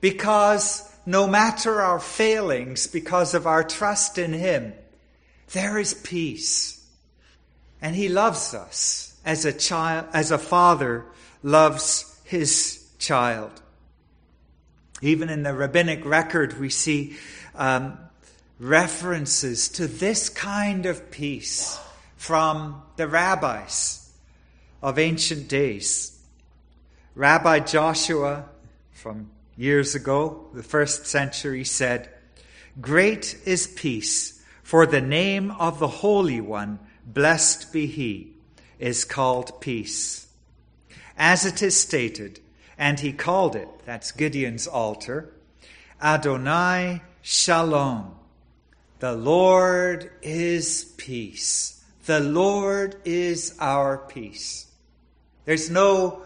because 0.00 0.88
no 1.06 1.26
matter 1.26 1.80
our 1.80 1.98
failings, 1.98 2.86
because 2.86 3.34
of 3.34 3.46
our 3.46 3.64
trust 3.64 4.18
in 4.18 4.32
Him, 4.32 4.74
there 5.52 5.78
is 5.78 5.94
peace. 5.94 6.86
And 7.80 7.94
he 7.94 8.08
loves 8.08 8.54
us 8.54 9.16
as 9.24 9.44
a 9.44 9.52
child, 9.52 10.06
as 10.12 10.30
a 10.30 10.38
father 10.38 11.04
loves 11.42 12.20
his 12.24 12.86
child. 12.98 13.52
Even 15.00 15.28
in 15.28 15.44
the 15.44 15.54
rabbinic 15.54 16.04
record, 16.04 16.58
we 16.58 16.70
see 16.70 17.16
um, 17.54 17.98
references 18.58 19.68
to 19.68 19.86
this 19.86 20.28
kind 20.28 20.86
of 20.86 21.10
peace 21.10 21.78
from 22.16 22.82
the 22.96 23.06
rabbis 23.06 24.12
of 24.82 24.98
ancient 24.98 25.48
days. 25.48 26.18
Rabbi 27.14 27.60
Joshua, 27.60 28.46
from 28.92 29.30
years 29.56 29.94
ago, 29.94 30.46
the 30.52 30.62
first 30.62 31.06
century, 31.06 31.64
said, 31.64 32.08
Great 32.80 33.38
is 33.44 33.66
peace 33.68 34.37
for 34.68 34.84
the 34.84 35.00
name 35.00 35.50
of 35.52 35.78
the 35.78 35.88
Holy 35.88 36.42
One, 36.42 36.78
blessed 37.06 37.72
be 37.72 37.86
He, 37.86 38.34
is 38.78 39.02
called 39.02 39.62
peace. 39.62 40.28
As 41.16 41.46
it 41.46 41.62
is 41.62 41.74
stated, 41.74 42.38
and 42.76 43.00
he 43.00 43.14
called 43.14 43.56
it, 43.56 43.66
that's 43.86 44.12
Gideon's 44.12 44.66
altar, 44.66 45.32
Adonai 46.02 47.00
Shalom. 47.22 48.14
The 48.98 49.14
Lord 49.14 50.10
is 50.20 50.84
peace. 50.98 51.82
The 52.04 52.20
Lord 52.20 52.96
is 53.06 53.54
our 53.58 53.96
peace. 53.96 54.66
There's 55.46 55.70
no 55.70 56.24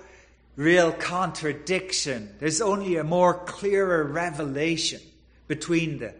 real 0.56 0.90
contradiction. 0.90 2.34
There's 2.40 2.60
only 2.60 2.96
a 2.96 3.04
more 3.04 3.34
clearer 3.34 4.02
revelation 4.02 5.00
between 5.46 6.00
the 6.00 6.14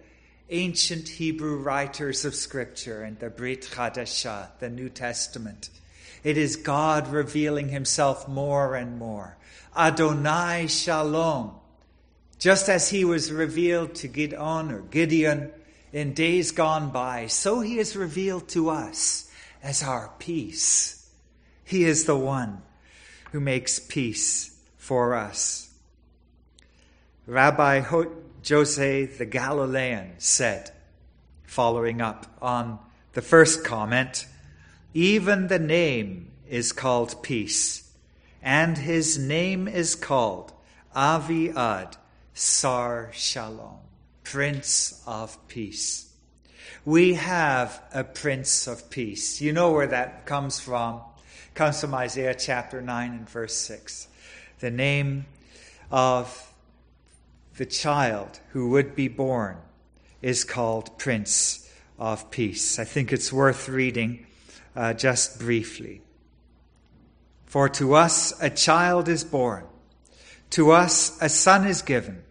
ancient 0.52 1.08
Hebrew 1.08 1.56
writers 1.56 2.24
of 2.24 2.34
Scripture 2.34 3.02
and 3.02 3.18
the 3.18 3.30
Brit 3.30 3.62
Chadashah, 3.62 4.50
the 4.60 4.68
New 4.68 4.88
Testament. 4.88 5.70
It 6.22 6.36
is 6.36 6.56
God 6.56 7.08
revealing 7.08 7.70
himself 7.70 8.28
more 8.28 8.76
and 8.76 8.98
more. 8.98 9.36
Adonai 9.76 10.66
Shalom. 10.68 11.54
Just 12.38 12.68
as 12.68 12.90
he 12.90 13.04
was 13.04 13.32
revealed 13.32 13.94
to 13.96 14.08
Gideon 14.08 14.70
or 14.70 14.80
Gideon 14.82 15.50
in 15.92 16.12
days 16.12 16.50
gone 16.52 16.90
by, 16.90 17.26
so 17.26 17.60
he 17.60 17.78
is 17.78 17.96
revealed 17.96 18.48
to 18.48 18.70
us 18.70 19.30
as 19.62 19.82
our 19.82 20.12
peace. 20.18 21.10
He 21.64 21.84
is 21.84 22.04
the 22.04 22.16
one 22.16 22.62
who 23.30 23.40
makes 23.40 23.78
peace 23.78 24.58
for 24.76 25.14
us. 25.14 25.70
Rabbi 27.26 27.80
Jose 28.48 29.06
the 29.06 29.26
Galilean 29.26 30.12
said, 30.18 30.70
following 31.44 32.00
up 32.00 32.26
on 32.40 32.78
the 33.12 33.22
first 33.22 33.64
comment, 33.64 34.26
even 34.94 35.48
the 35.48 35.58
name 35.58 36.30
is 36.48 36.72
called 36.72 37.22
peace, 37.22 37.90
and 38.42 38.76
his 38.76 39.18
name 39.18 39.68
is 39.68 39.94
called 39.94 40.52
Aviad 40.94 41.94
Sar 42.34 43.10
Shalom, 43.12 43.78
Prince 44.24 45.02
of 45.06 45.36
Peace. 45.48 46.12
We 46.84 47.14
have 47.14 47.80
a 47.94 48.02
Prince 48.02 48.66
of 48.66 48.90
Peace. 48.90 49.40
You 49.40 49.52
know 49.52 49.70
where 49.70 49.86
that 49.86 50.26
comes 50.26 50.58
from. 50.58 50.96
It 50.96 51.54
comes 51.54 51.80
from 51.80 51.94
Isaiah 51.94 52.34
chapter 52.34 52.82
9 52.82 53.10
and 53.12 53.30
verse 53.30 53.54
6. 53.54 54.08
The 54.58 54.70
name 54.70 55.26
of 55.90 56.51
the 57.56 57.66
child 57.66 58.40
who 58.50 58.70
would 58.70 58.94
be 58.94 59.08
born 59.08 59.58
is 60.20 60.44
called 60.44 60.98
Prince 60.98 61.70
of 61.98 62.30
Peace. 62.30 62.78
I 62.78 62.84
think 62.84 63.12
it's 63.12 63.32
worth 63.32 63.68
reading 63.68 64.26
uh, 64.74 64.94
just 64.94 65.38
briefly. 65.38 66.00
For 67.46 67.68
to 67.70 67.94
us 67.94 68.32
a 68.40 68.48
child 68.48 69.08
is 69.08 69.24
born, 69.24 69.64
to 70.50 70.70
us 70.70 71.20
a 71.20 71.28
son 71.28 71.66
is 71.66 71.82
given, 71.82 72.22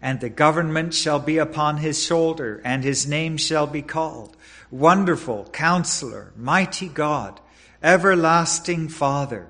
and 0.00 0.20
the 0.20 0.30
government 0.30 0.94
shall 0.94 1.18
be 1.18 1.38
upon 1.38 1.78
his 1.78 2.02
shoulder, 2.02 2.62
and 2.64 2.82
his 2.82 3.06
name 3.06 3.36
shall 3.36 3.66
be 3.66 3.82
called 3.82 4.36
Wonderful 4.70 5.50
Counselor, 5.52 6.32
Mighty 6.36 6.88
God, 6.88 7.40
Everlasting 7.82 8.88
Father, 8.88 9.48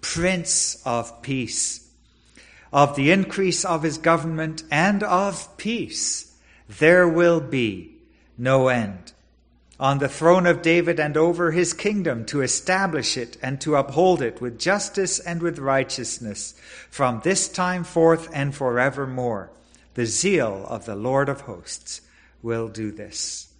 Prince 0.00 0.80
of 0.86 1.22
Peace. 1.22 1.81
Of 2.72 2.96
the 2.96 3.10
increase 3.10 3.64
of 3.64 3.82
his 3.82 3.98
government 3.98 4.62
and 4.70 5.02
of 5.02 5.56
peace, 5.56 6.34
there 6.78 7.06
will 7.06 7.40
be 7.40 7.96
no 8.38 8.68
end. 8.68 9.12
On 9.78 9.98
the 9.98 10.08
throne 10.08 10.46
of 10.46 10.62
David 10.62 11.00
and 11.00 11.16
over 11.16 11.50
his 11.50 11.74
kingdom 11.74 12.24
to 12.26 12.40
establish 12.40 13.16
it 13.16 13.36
and 13.42 13.60
to 13.60 13.76
uphold 13.76 14.22
it 14.22 14.40
with 14.40 14.58
justice 14.58 15.18
and 15.18 15.42
with 15.42 15.58
righteousness 15.58 16.54
from 16.88 17.20
this 17.24 17.48
time 17.48 17.84
forth 17.84 18.30
and 18.32 18.54
forevermore. 18.54 19.50
The 19.94 20.06
zeal 20.06 20.64
of 20.68 20.86
the 20.86 20.94
Lord 20.96 21.28
of 21.28 21.42
hosts 21.42 22.00
will 22.42 22.68
do 22.68 22.90
this. 22.92 23.52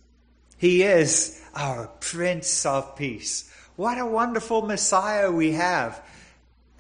He 0.56 0.84
is 0.84 1.42
our 1.54 1.88
Prince 2.00 2.64
of 2.64 2.96
Peace. 2.96 3.52
What 3.74 3.98
a 3.98 4.06
wonderful 4.06 4.62
Messiah 4.62 5.30
we 5.30 5.52
have. 5.52 6.00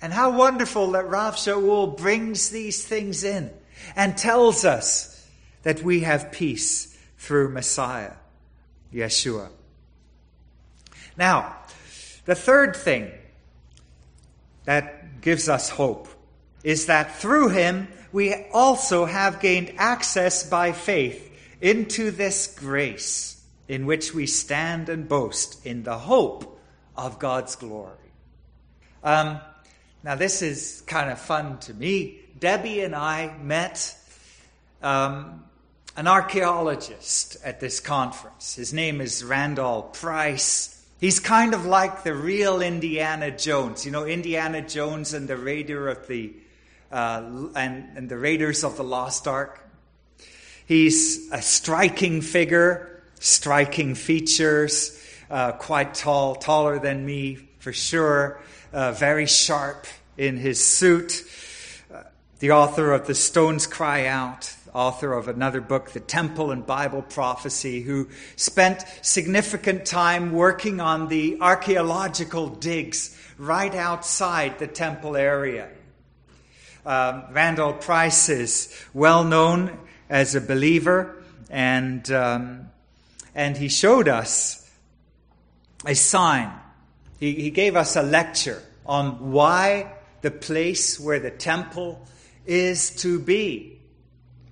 And 0.02 0.12
how 0.12 0.36
wonderful 0.36 0.90
that 0.90 1.08
Rav 1.08 1.36
Shaul 1.36 1.96
brings 1.96 2.50
these 2.50 2.84
things 2.84 3.22
in 3.22 3.52
and 3.94 4.18
tells 4.18 4.64
us 4.64 5.26
that 5.62 5.82
we 5.82 6.00
have 6.00 6.32
peace 6.32 6.98
through 7.18 7.50
Messiah, 7.50 8.14
Yeshua. 8.92 9.48
Now, 11.16 11.56
the 12.24 12.34
third 12.34 12.74
thing 12.74 13.12
that 14.64 15.20
gives 15.20 15.48
us 15.48 15.70
hope 15.70 16.08
is 16.64 16.86
that 16.86 17.16
through 17.16 17.50
him 17.50 17.86
we 18.10 18.34
also 18.52 19.04
have 19.04 19.40
gained 19.40 19.72
access 19.78 20.48
by 20.48 20.72
faith 20.72 21.30
into 21.60 22.10
this 22.10 22.52
grace 22.58 23.40
in 23.68 23.86
which 23.86 24.12
we 24.12 24.26
stand 24.26 24.88
and 24.88 25.08
boast 25.08 25.64
in 25.64 25.84
the 25.84 25.96
hope 25.98 26.60
of 26.96 27.20
God's 27.20 27.54
glory. 27.54 27.96
Um, 29.04 29.40
now, 30.04 30.16
this 30.16 30.42
is 30.42 30.82
kind 30.86 31.10
of 31.10 31.20
fun 31.20 31.58
to 31.60 31.74
me. 31.74 32.18
Debbie 32.38 32.80
and 32.80 32.94
I 32.94 33.36
met 33.40 33.96
um, 34.82 35.44
an 35.96 36.08
archaeologist 36.08 37.36
at 37.44 37.60
this 37.60 37.78
conference. 37.78 38.56
His 38.56 38.72
name 38.72 39.00
is 39.00 39.22
Randall 39.22 39.82
Price. 39.82 40.84
He's 40.98 41.20
kind 41.20 41.54
of 41.54 41.66
like 41.66 42.02
the 42.02 42.14
real 42.14 42.60
Indiana 42.62 43.30
Jones. 43.30 43.86
You 43.86 43.92
know, 43.92 44.04
Indiana 44.04 44.60
Jones 44.60 45.14
and 45.14 45.28
the 45.28 45.36
Raider 45.36 45.88
of 45.88 46.08
the 46.08 46.32
uh, 46.90 47.48
and, 47.54 47.96
and 47.96 48.08
the 48.08 48.18
Raiders 48.18 48.64
of 48.64 48.76
the 48.76 48.84
Lost 48.84 49.28
Ark. 49.28 49.60
He's 50.66 51.30
a 51.32 51.40
striking 51.40 52.22
figure, 52.22 53.02
striking 53.20 53.94
features, 53.94 55.00
uh, 55.30 55.52
quite 55.52 55.94
tall, 55.94 56.34
taller 56.34 56.78
than 56.78 57.06
me 57.06 57.38
for 57.58 57.72
sure, 57.72 58.40
uh, 58.72 58.92
very 58.92 59.26
sharp 59.26 59.86
in 60.16 60.36
his 60.36 60.64
suit. 60.64 61.24
Uh, 61.92 62.02
the 62.38 62.52
author 62.52 62.92
of 62.92 63.06
The 63.06 63.14
Stones 63.14 63.66
Cry 63.66 64.06
Out, 64.06 64.54
author 64.72 65.12
of 65.12 65.28
another 65.28 65.60
book, 65.60 65.90
The 65.90 66.00
Temple 66.00 66.50
and 66.50 66.66
Bible 66.66 67.02
Prophecy, 67.02 67.82
who 67.82 68.08
spent 68.36 68.84
significant 69.02 69.84
time 69.86 70.32
working 70.32 70.80
on 70.80 71.08
the 71.08 71.38
archaeological 71.40 72.48
digs 72.48 73.16
right 73.38 73.74
outside 73.74 74.58
the 74.58 74.66
temple 74.66 75.16
area. 75.16 75.68
Um, 76.84 77.24
Randall 77.30 77.74
Price 77.74 78.28
is 78.28 78.74
well 78.92 79.24
known 79.24 79.78
as 80.08 80.34
a 80.34 80.40
believer, 80.40 81.22
and, 81.48 82.10
um, 82.10 82.70
and 83.34 83.56
he 83.56 83.68
showed 83.68 84.08
us 84.08 84.70
a 85.86 85.94
sign. 85.94 86.52
He, 87.22 87.34
he 87.34 87.50
gave 87.50 87.76
us 87.76 87.94
a 87.94 88.02
lecture 88.02 88.60
on 88.84 89.30
why 89.30 89.92
the 90.22 90.32
place 90.32 90.98
where 90.98 91.20
the 91.20 91.30
temple 91.30 92.04
is 92.46 92.90
to 92.96 93.20
be 93.20 93.78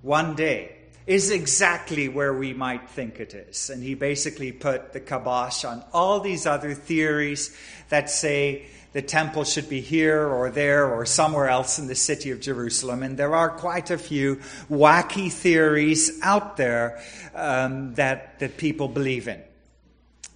one 0.02 0.36
day 0.36 0.76
is 1.04 1.32
exactly 1.32 2.08
where 2.08 2.32
we 2.32 2.54
might 2.54 2.88
think 2.88 3.18
it 3.18 3.34
is. 3.34 3.70
And 3.70 3.82
he 3.82 3.94
basically 3.94 4.52
put 4.52 4.92
the 4.92 5.00
kibosh 5.00 5.64
on 5.64 5.82
all 5.92 6.20
these 6.20 6.46
other 6.46 6.74
theories 6.74 7.56
that 7.88 8.08
say 8.08 8.66
the 8.92 9.02
temple 9.02 9.42
should 9.42 9.68
be 9.68 9.80
here 9.80 10.24
or 10.24 10.48
there 10.48 10.86
or 10.86 11.04
somewhere 11.04 11.48
else 11.48 11.80
in 11.80 11.88
the 11.88 11.96
city 11.96 12.30
of 12.30 12.40
Jerusalem. 12.40 13.02
And 13.02 13.16
there 13.16 13.34
are 13.34 13.50
quite 13.50 13.90
a 13.90 13.98
few 13.98 14.36
wacky 14.70 15.32
theories 15.32 16.20
out 16.22 16.56
there 16.56 17.02
um, 17.34 17.94
that, 17.94 18.38
that 18.38 18.58
people 18.58 18.86
believe 18.86 19.26
in. 19.26 19.42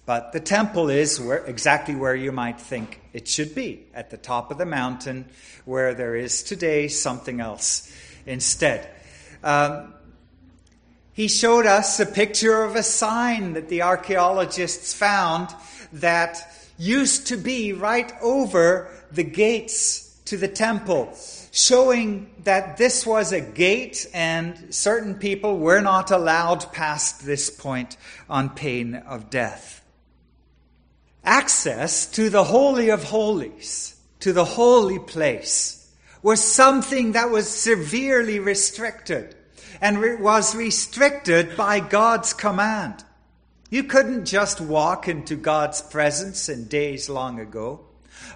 But 0.05 0.33
the 0.33 0.39
temple 0.39 0.89
is 0.89 1.19
where, 1.19 1.43
exactly 1.45 1.95
where 1.95 2.15
you 2.15 2.31
might 2.31 2.61
think 2.61 3.01
it 3.11 3.27
should 3.27 3.55
be, 3.55 3.87
at 3.93 4.11
the 4.11 4.17
top 4.17 4.51
of 4.51 4.57
the 4.57 4.65
mountain, 4.65 5.25
where 5.65 5.95
there 5.95 6.15
is 6.15 6.43
today 6.43 6.87
something 6.87 7.39
else 7.39 7.91
instead. 8.25 8.87
Um, 9.43 9.93
he 11.13 11.27
showed 11.27 11.65
us 11.65 11.99
a 11.99 12.05
picture 12.05 12.63
of 12.63 12.75
a 12.75 12.83
sign 12.83 13.53
that 13.53 13.69
the 13.69 13.81
archaeologists 13.81 14.93
found 14.93 15.49
that 15.93 16.37
used 16.77 17.27
to 17.27 17.37
be 17.37 17.73
right 17.73 18.11
over 18.21 18.91
the 19.11 19.23
gates 19.23 20.19
to 20.25 20.37
the 20.37 20.47
temple, 20.47 21.17
showing 21.51 22.29
that 22.43 22.77
this 22.77 23.05
was 23.05 23.31
a 23.31 23.39
gate 23.39 24.05
and 24.13 24.73
certain 24.73 25.15
people 25.15 25.57
were 25.57 25.81
not 25.81 26.11
allowed 26.11 26.71
past 26.73 27.25
this 27.25 27.49
point 27.49 27.95
on 28.29 28.49
pain 28.49 28.95
of 28.95 29.29
death. 29.29 29.84
Access 31.25 32.05
to 32.11 32.29
the 32.29 32.43
Holy 32.43 32.89
of 32.89 33.03
Holies, 33.03 33.95
to 34.19 34.31
the 34.31 34.45
holy 34.45 34.99
place, 34.99 35.91
was 36.21 36.43
something 36.43 37.13
that 37.13 37.31
was 37.31 37.49
severely 37.49 38.39
restricted 38.39 39.35
and 39.81 39.99
re- 39.99 40.15
was 40.15 40.55
restricted 40.55 41.57
by 41.57 41.79
God's 41.79 42.33
command. 42.33 43.03
You 43.69 43.83
couldn't 43.83 44.25
just 44.25 44.61
walk 44.61 45.07
into 45.07 45.35
God's 45.35 45.81
presence 45.81 46.47
in 46.47 46.65
days 46.65 47.09
long 47.09 47.39
ago. 47.39 47.81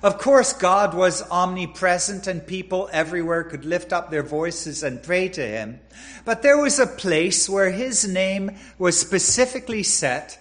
Of 0.02 0.17
course, 0.17 0.54
God 0.54 0.93
was 0.93 1.21
omnipresent 1.30 2.28
and 2.28 2.45
people 2.45 2.89
everywhere 2.91 3.43
could 3.43 3.65
lift 3.65 3.93
up 3.93 4.10
their 4.10 4.23
voices 4.23 4.84
and 4.84 5.04
pray 5.04 5.30
to 5.30 5.45
Him. 5.45 5.80
But 6.25 6.41
there 6.41 6.58
was 6.58 6.80
a 6.80 6.88
place 6.88 7.47
where 7.47 7.69
His 7.69 8.08
name 8.08 8.58
was 8.78 8.99
specifically 8.99 9.84
set, 9.84 10.39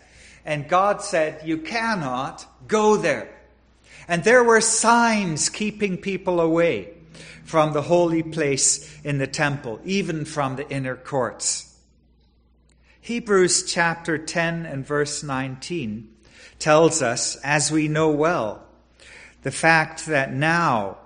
and 0.49 0.67
God 0.67 1.03
said, 1.03 1.43
You 1.45 1.59
cannot 1.59 2.47
go 2.67 2.97
there. 2.97 3.29
And 4.09 4.25
there 4.25 4.43
were 4.43 4.63
signs 4.63 5.51
keeping 5.51 5.99
people 5.99 6.41
away 6.41 6.95
from 7.45 7.75
the 7.75 7.83
holy 7.83 8.23
place 8.23 8.99
in 9.05 9.19
the 9.19 9.27
temple, 9.27 9.79
even 9.85 10.25
from 10.25 10.57
the 10.57 10.67
inner 10.71 10.97
courts. 10.97 11.79
Hebrews 13.03 13.71
chapter 13.71 14.17
10 14.17 14.65
and 14.65 14.87
verse 14.87 15.23
19 15.23 16.17
tells 16.59 17.03
us, 17.03 17.37
as 17.45 17.71
we 17.71 17.89
know 17.89 18.09
well, 18.09 18.67
the 19.43 19.51
fact 19.51 20.07
that 20.07 20.33
now 20.33 20.97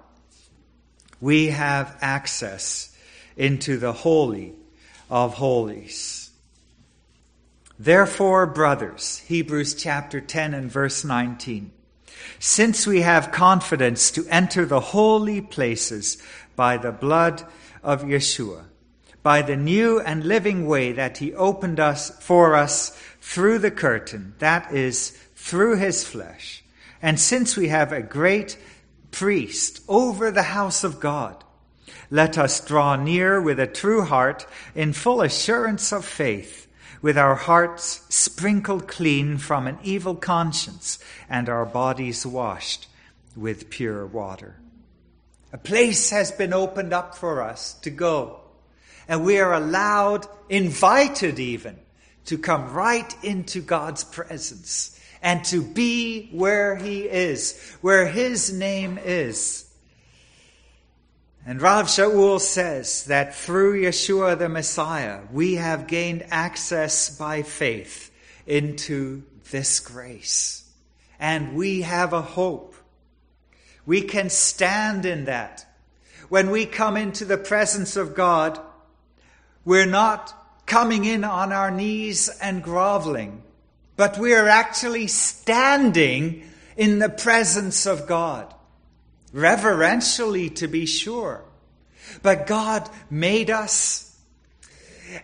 we 1.21 1.49
have 1.49 1.99
access 2.01 2.97
into 3.37 3.77
the 3.77 3.93
Holy 3.93 4.55
of 5.11 5.35
Holies. 5.35 6.22
Therefore, 7.79 8.47
brothers, 8.47 9.19
Hebrews 9.27 9.75
chapter 9.75 10.21
10 10.21 10.55
and 10.55 10.71
verse 10.71 11.05
19, 11.05 11.73
since 12.39 12.87
we 12.87 13.01
have 13.01 13.33
confidence 13.33 14.11
to 14.13 14.27
enter 14.29 14.67
the 14.67 14.81
holy 14.81 15.41
places 15.41 16.19
by 16.55 16.77
the 16.77 16.93
blood 16.93 17.45
of 17.83 18.03
Yeshua, 18.03 18.65
by 19.23 19.43
the 19.43 19.57
new 19.57 20.01
and 20.01 20.25
living 20.25 20.67
way 20.67 20.93
that 20.93 21.19
he 21.19 21.33
opened 21.33 21.81
us 21.81 22.11
for 22.21 22.55
us 22.55 22.91
through 23.21 23.59
the 23.59 23.71
curtain, 23.71 24.35
that 24.39 24.73
is, 24.73 25.11
through 25.35 25.77
his 25.77 26.07
flesh. 26.07 26.63
And 27.01 27.19
since 27.19 27.57
we 27.57 27.69
have 27.69 27.91
a 27.91 28.03
great 28.03 28.59
priest 29.11 29.83
over 29.89 30.31
the 30.31 30.43
house 30.43 30.85
of 30.85 31.01
God, 31.01 31.43
let 32.11 32.37
us 32.37 32.65
draw 32.65 32.97
near 32.97 33.41
with 33.41 33.59
a 33.59 33.67
true 33.67 34.03
heart 34.03 34.47
in 34.75 34.93
full 34.93 35.23
assurance 35.23 35.93
of 35.93 36.05
faith 36.05 36.62
with 37.03 37.19
our 37.19 37.35
hearts 37.35 38.07
sprinkled 38.09 38.87
clean 38.87 39.37
from 39.37 39.67
an 39.67 39.77
evil 39.83 40.15
conscience 40.15 41.01
and 41.29 41.49
our 41.49 41.67
bodies 41.67 42.25
washed 42.25 42.87
with 43.37 43.69
pure 43.69 44.07
water. 44.07 44.57
A 45.53 45.59
place 45.59 46.11
has 46.11 46.31
been 46.31 46.55
opened 46.55 46.95
up 46.95 47.17
for 47.17 47.43
us 47.43 47.75
to 47.81 47.91
go, 47.91 48.41
and 49.09 49.25
we 49.25 49.38
are 49.38 49.53
allowed, 49.53 50.27
invited 50.49 51.38
even, 51.38 51.77
to 52.27 52.38
come 52.38 52.73
right 52.73 53.12
into 53.25 53.61
God's 53.61 54.05
presence 54.05 54.99
and 55.21 55.45
to 55.47 55.61
be 55.61 56.29
where 56.33 56.77
He 56.77 57.03
is, 57.03 57.77
where 57.81 58.07
His 58.07 58.53
name 58.53 58.99
is. 59.03 59.69
And 61.45 61.61
Rav 61.61 61.87
Shaul 61.87 62.41
says 62.41 63.05
that 63.05 63.35
through 63.35 63.83
Yeshua 63.83 64.39
the 64.39 64.49
Messiah, 64.49 65.21
we 65.33 65.57
have 65.57 65.89
gained 65.89 66.25
access 66.31 67.17
by 67.17 67.43
faith 67.43 68.13
into 68.47 69.25
this 69.51 69.81
grace. 69.81 70.71
And 71.19 71.55
we 71.55 71.83
have 71.83 72.13
a 72.13 72.23
hope. 72.23 72.77
We 73.85 74.03
can 74.03 74.31
stand 74.31 75.05
in 75.05 75.25
that. 75.25 75.67
When 76.29 76.51
we 76.51 76.65
come 76.65 76.97
into 76.97 77.25
the 77.25 77.39
presence 77.39 77.97
of 77.97 78.15
God, 78.15 78.61
we're 79.65 79.87
not 79.87 80.33
coming 80.67 81.05
in 81.05 81.25
on 81.25 81.53
our 81.53 81.71
knees 81.71 82.29
and 82.41 82.63
groveling, 82.63 83.43
but 83.97 84.17
we 84.17 84.35
are 84.35 84.49
actually 84.49 85.09
standing 85.09 86.49
in 86.77 87.01
the 87.01 87.09
presence 87.09 87.85
of 87.87 88.07
God. 88.07 88.55
Reverentially, 89.33 90.51
to 90.51 90.68
be 90.68 90.87
sure. 90.87 91.45
But 92.23 92.47
God 92.47 92.88
made 93.11 93.51
us, 93.51 94.18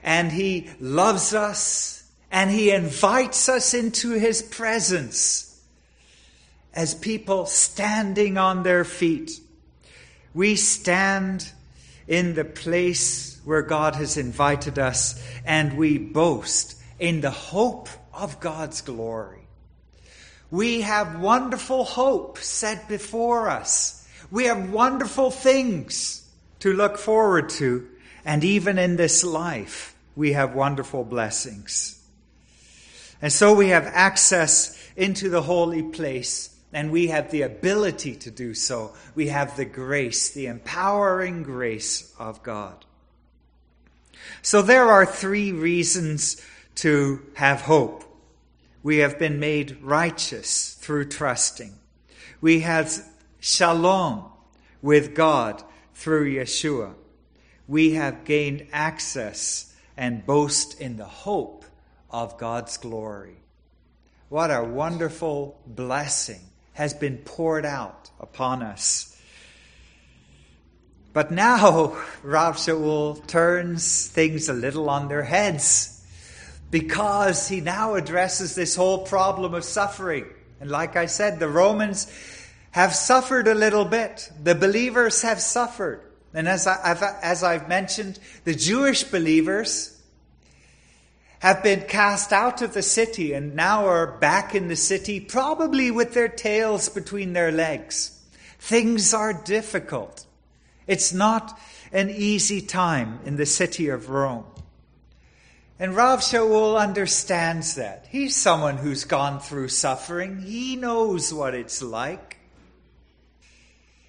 and 0.03 0.33
He 0.33 0.71
loves 0.81 1.35
us, 1.35 2.05
and 2.31 2.51
He 2.51 2.71
invites 2.71 3.49
us 3.49 3.75
into 3.75 4.12
His 4.12 4.42
presence 4.42 5.44
as 6.75 6.94
people 6.94 7.47
standing 7.47 8.38
on 8.38 8.62
their 8.62 8.85
feet. 8.85 9.40
We 10.35 10.57
stand 10.57 11.51
in 12.07 12.35
the 12.35 12.44
place 12.44 13.40
where 13.44 13.62
God 13.62 13.94
has 13.97 14.16
invited 14.16 14.79
us, 14.79 15.23
and 15.44 15.77
we 15.77 15.99
boast 15.99 16.81
in 16.99 17.21
the 17.21 17.31
hope 17.31 17.88
of 18.12 18.40
God's 18.40 18.81
glory. 18.81 19.40
We 20.51 20.83
have 20.83 21.21
wonderful 21.21 21.85
hope 21.85 22.38
set 22.38 22.88
before 22.88 23.51
us. 23.51 23.98
We 24.31 24.45
have 24.45 24.71
wonderful 24.71 25.31
things 25.31 26.29
to 26.61 26.73
look 26.73 26.99
forward 26.99 27.49
to. 27.51 27.88
And 28.25 28.45
even 28.45 28.79
in 28.79 28.97
this 28.97 29.25
life, 29.25 29.95
we 30.14 30.33
have 30.33 30.55
wonderful 30.55 31.05
blessings. 31.05 32.03
And 33.23 33.33
so 33.33 33.55
we 33.55 33.69
have 33.69 33.87
access 33.87 34.77
into 34.97 35.29
the 35.29 35.43
holy 35.43 35.83
place 35.83 36.55
and 36.73 36.91
we 36.91 37.07
have 37.07 37.31
the 37.31 37.43
ability 37.43 38.14
to 38.17 38.31
do 38.31 38.53
so. 38.53 38.95
We 39.14 39.29
have 39.29 39.57
the 39.57 39.64
grace, 39.64 40.31
the 40.31 40.47
empowering 40.47 41.43
grace 41.43 42.12
of 42.19 42.43
God. 42.43 42.85
So 44.43 44.61
there 44.61 44.87
are 44.88 45.07
three 45.07 45.53
reasons 45.53 46.45
to 46.77 47.25
have 47.35 47.62
hope. 47.62 48.05
We 48.83 48.99
have 48.99 49.19
been 49.19 49.41
made 49.41 49.83
righteous 49.83 50.75
through 50.75 51.07
trusting. 51.07 51.75
We 52.41 52.61
have 52.61 52.93
shalom 53.40 54.24
with 54.83 55.14
God 55.14 55.62
through 55.94 56.35
Yeshua. 56.35 56.94
We 57.66 57.92
have 57.92 58.24
gained 58.24 58.68
access 58.72 59.74
and 59.96 60.24
boast 60.24 60.81
in 60.81 60.96
the 60.96 61.05
hope 61.05 61.64
of 62.11 62.38
God's 62.38 62.77
glory. 62.77 63.37
What 64.29 64.51
a 64.51 64.62
wonderful 64.62 65.59
blessing 65.66 66.40
has 66.74 66.94
been 66.94 67.18
poured 67.18 67.66
out 67.66 68.11
upon 68.20 68.62
us. 68.62 69.20
But 71.12 71.31
now 71.31 71.96
Rav 72.22 72.57
Shaul 72.57 73.27
turns 73.27 74.07
things 74.07 74.48
a 74.48 74.53
little 74.53 74.88
on 74.88 75.09
their 75.09 75.24
heads 75.24 75.94
because 76.70 77.48
he 77.48 77.61
now 77.61 77.94
addresses 77.94 78.55
this 78.55 78.77
whole 78.77 78.98
problem 78.98 79.55
of 79.55 79.64
suffering. 79.64 80.27
And 80.61 80.70
like 80.70 80.96
I 80.96 81.07
said, 81.07 81.38
the 81.38 81.48
Romans 81.48 82.07
have 82.79 82.95
suffered 82.95 83.49
a 83.49 83.57
little 83.57 83.85
bit. 83.85 84.31
The 84.41 84.55
believers 84.55 85.23
have 85.23 85.41
suffered. 85.41 86.01
And 86.33 86.47
as, 86.47 86.64
I, 86.64 86.77
have 86.87 87.03
as 87.23 87.43
I've 87.43 87.69
mentioned, 87.69 88.21
the 88.45 88.55
Jewish 88.55 89.03
believers 89.03 90.01
have 91.41 91.61
been 91.64 91.81
cast 91.88 92.33
out 92.33 92.62
of 92.62 92.75
the 92.75 92.83
city 92.83 93.33
and 93.33 93.57
now 93.57 93.87
are 93.87 94.07
back 94.07 94.55
in 94.55 94.69
the 94.69 94.77
city, 94.77 95.19
probably 95.19 95.91
with 95.91 96.14
their 96.14 96.29
tails 96.29 96.88
between 96.88 97.33
their 97.33 97.51
legs. 97.51 98.17
Things 98.61 99.12
are 99.12 99.33
difficult. 99.33 100.25
It's 100.87 101.12
not 101.12 101.59
an 101.91 102.11
easy 102.11 102.61
time 102.61 103.19
in 103.25 103.35
the 103.35 103.47
city 103.47 103.88
of 103.88 104.09
Rome. 104.09 104.45
And 105.81 105.97
Rav 105.97 106.21
Shaul 106.21 106.79
understands 106.79 107.75
that. 107.75 108.07
He's 108.09 108.37
someone 108.37 108.77
who's 108.77 109.03
gone 109.03 109.41
through 109.41 109.71
suffering. 109.71 110.43
He 110.43 110.77
knows 110.77 111.35
what 111.35 111.57
it's 111.57 111.83
like. 111.83 112.28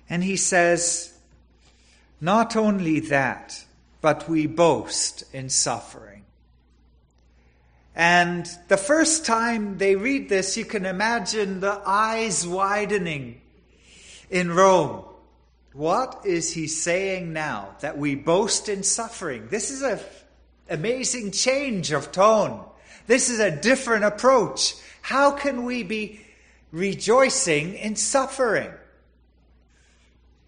And 0.10 0.24
he 0.24 0.36
says, 0.36 1.14
not 2.20 2.56
only 2.56 3.00
that, 3.02 3.64
but 4.02 4.28
we 4.28 4.48
boast 4.48 5.24
in 5.34 5.50
suffering. 5.50 6.24
And 7.96 8.50
the 8.70 8.78
first 8.78 9.26
time 9.26 9.78
they 9.78 9.96
read 9.96 10.30
this, 10.30 10.58
you 10.58 10.66
can 10.66 10.86
imagine 10.86 11.60
the 11.60 11.82
eyes 11.86 12.48
widening 12.48 13.42
in 14.30 14.52
Rome. 14.52 15.04
What 15.74 16.22
is 16.26 16.54
he 16.54 16.68
saying 16.68 17.34
now? 17.34 17.76
That 17.82 17.98
we 17.98 18.16
boast 18.16 18.70
in 18.70 18.84
suffering. 18.84 19.48
This 19.50 19.70
is 19.70 19.82
an 19.82 20.00
amazing 20.70 21.32
change 21.32 21.92
of 21.92 22.12
tone. 22.12 22.64
This 23.06 23.30
is 23.30 23.40
a 23.40 23.52
different 23.52 24.06
approach. 24.06 24.76
How 25.02 25.32
can 25.32 25.66
we 25.66 25.84
be 25.84 26.22
rejoicing 26.72 27.76
in 27.76 27.96
suffering? 27.96 28.72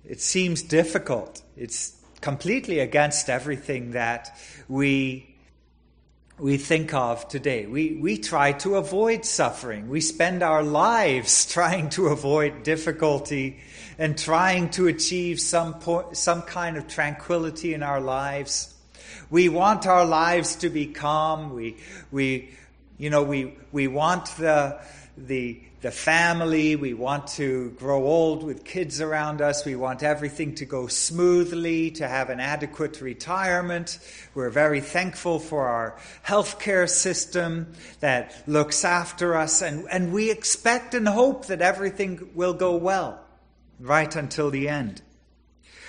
It 0.05 0.21
seems 0.21 0.61
difficult. 0.61 1.41
It's 1.55 1.95
completely 2.21 2.79
against 2.79 3.29
everything 3.29 3.91
that 3.91 4.37
we 4.67 5.31
we 6.41 6.57
think 6.57 6.91
of 6.95 7.27
today. 7.27 7.67
We, 7.67 7.99
we 8.01 8.17
try 8.17 8.53
to 8.53 8.77
avoid 8.77 9.25
suffering. 9.25 9.89
We 9.89 10.01
spend 10.01 10.41
our 10.41 10.63
lives 10.63 11.45
trying 11.53 11.91
to 11.91 12.07
avoid 12.07 12.63
difficulty 12.63 13.59
and 13.99 14.17
trying 14.17 14.71
to 14.71 14.87
achieve 14.87 15.39
some, 15.39 15.75
po- 15.75 16.09
some 16.13 16.41
kind 16.41 16.77
of 16.77 16.87
tranquility 16.87 17.75
in 17.75 17.83
our 17.83 18.01
lives. 18.01 18.73
We 19.29 19.49
want 19.49 19.85
our 19.85 20.03
lives 20.03 20.55
to 20.57 20.69
be 20.69 20.87
calm. 20.87 21.53
We, 21.53 21.77
we, 22.11 22.49
you 22.97 23.11
know, 23.11 23.21
we, 23.21 23.55
we 23.71 23.87
want 23.87 24.25
the, 24.37 24.81
the, 25.15 25.61
the 25.81 25.91
family. 25.91 26.75
We 26.75 26.93
want 26.93 27.27
to 27.27 27.71
grow 27.71 28.05
old 28.05 28.43
with 28.43 28.63
kids 28.63 29.01
around 29.01 29.41
us. 29.41 29.65
We 29.65 29.75
want 29.75 30.03
everything 30.03 30.55
to 30.55 30.65
go 30.65 30.87
smoothly, 30.87 31.91
to 31.91 32.07
have 32.07 32.29
an 32.29 32.39
adequate 32.39 33.01
retirement. 33.01 33.97
We're 34.35 34.51
very 34.51 34.79
thankful 34.79 35.39
for 35.39 35.67
our 35.67 35.97
healthcare 36.25 36.87
system 36.87 37.73
that 37.99 38.43
looks 38.47 38.85
after 38.85 39.35
us. 39.35 39.61
And, 39.63 39.85
and 39.91 40.13
we 40.13 40.29
expect 40.29 40.93
and 40.93 41.07
hope 41.07 41.47
that 41.47 41.61
everything 41.61 42.29
will 42.35 42.53
go 42.53 42.75
well 42.75 43.19
right 43.79 44.15
until 44.15 44.51
the 44.51 44.69
end. 44.69 45.01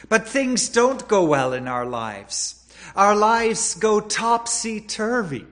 But 0.09 0.26
things 0.26 0.70
don't 0.70 1.07
go 1.07 1.24
well 1.26 1.52
in 1.52 1.68
our 1.68 1.87
lives. 1.87 2.59
Our 2.96 3.14
lives 3.14 3.74
go 3.74 4.00
topsy 4.00 4.81
turvy. 4.81 5.46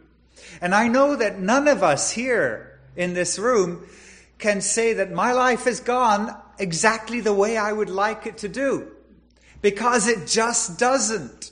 And 0.62 0.74
I 0.74 0.88
know 0.88 1.14
that 1.16 1.38
none 1.38 1.68
of 1.68 1.83
us 1.83 2.11
here 2.11 2.81
in 2.96 3.14
this 3.14 3.38
room 3.38 3.87
can 4.40 4.61
say 4.61 4.94
that 4.94 5.12
my 5.12 5.33
life 5.33 5.64
has 5.64 5.81
gone 5.81 6.35
exactly 6.59 7.20
the 7.20 7.33
way 7.33 7.57
I 7.57 7.72
would 7.72 7.90
like 7.90 8.26
it 8.26 8.38
to 8.38 8.48
do. 8.48 8.90
Because 9.62 10.09
it 10.09 10.26
just 10.26 10.79
doesn't. 10.79 11.50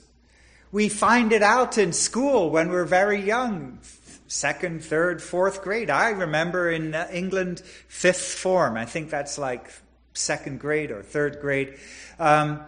We 0.71 0.89
find 0.89 1.31
it 1.31 1.43
out 1.43 1.77
in 1.77 1.93
school 1.93 2.49
when 2.49 2.69
we're 2.69 2.85
very 2.85 3.21
young. 3.21 3.79
Second, 4.27 4.83
third, 4.83 5.21
fourth 5.21 5.63
grade. 5.63 5.89
I 5.89 6.09
remember 6.09 6.69
in 6.69 6.93
uh, 6.93 7.07
England, 7.11 7.61
fifth 7.87 8.33
form. 8.33 8.77
I 8.77 8.85
think 8.85 9.09
that's 9.09 9.37
like 9.37 9.71
second 10.13 10.59
grade 10.59 10.91
or 10.91 11.01
third 11.01 11.39
grade. 11.41 11.77
Um, 12.19 12.61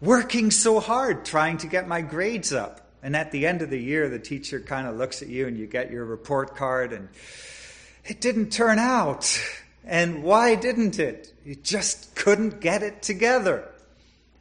working 0.00 0.50
so 0.50 0.80
hard 0.80 1.24
trying 1.24 1.58
to 1.58 1.66
get 1.66 1.86
my 1.86 2.00
grades 2.00 2.52
up. 2.52 2.80
And 3.02 3.14
at 3.14 3.30
the 3.30 3.46
end 3.46 3.62
of 3.62 3.70
the 3.70 3.80
year, 3.80 4.08
the 4.08 4.18
teacher 4.18 4.58
kind 4.60 4.88
of 4.88 4.96
looks 4.96 5.22
at 5.22 5.28
you 5.28 5.46
and 5.46 5.58
you 5.58 5.66
get 5.66 5.90
your 5.90 6.04
report 6.04 6.56
card 6.56 6.92
and 6.92 7.08
it 8.04 8.20
didn't 8.20 8.50
turn 8.50 8.78
out. 8.78 9.40
And 9.86 10.22
why 10.22 10.54
didn't 10.54 10.98
it? 10.98 11.32
You 11.44 11.54
just 11.54 12.14
couldn't 12.14 12.60
get 12.60 12.82
it 12.82 13.02
together. 13.02 13.68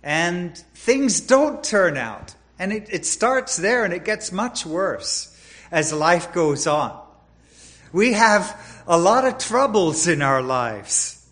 And 0.02 0.58
things 0.76 1.22
don't 1.22 1.64
turn 1.64 1.98
out. 1.98 2.36
And 2.58 2.72
it, 2.72 2.88
it 2.92 3.06
starts 3.06 3.58
there 3.58 3.84
and 3.84 3.94
it 3.94 4.06
gets 4.06 4.32
much 4.32 4.66
worse 4.66 5.30
as 5.72 5.92
life 5.92 6.34
goes 6.34 6.68
on. 6.68 7.00
We 7.92 8.14
have 8.14 8.84
a 8.88 8.98
lot 8.98 9.26
of 9.26 9.38
troubles 9.38 10.08
in 10.08 10.22
our 10.22 10.42
lives. 10.42 11.28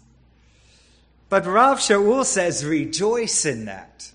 But 1.30 1.45
Rav 1.45 1.80
Shaul 1.80 2.26
says, 2.26 2.65
rejoice 2.65 3.45
in 3.45 3.65
that. 3.65 4.12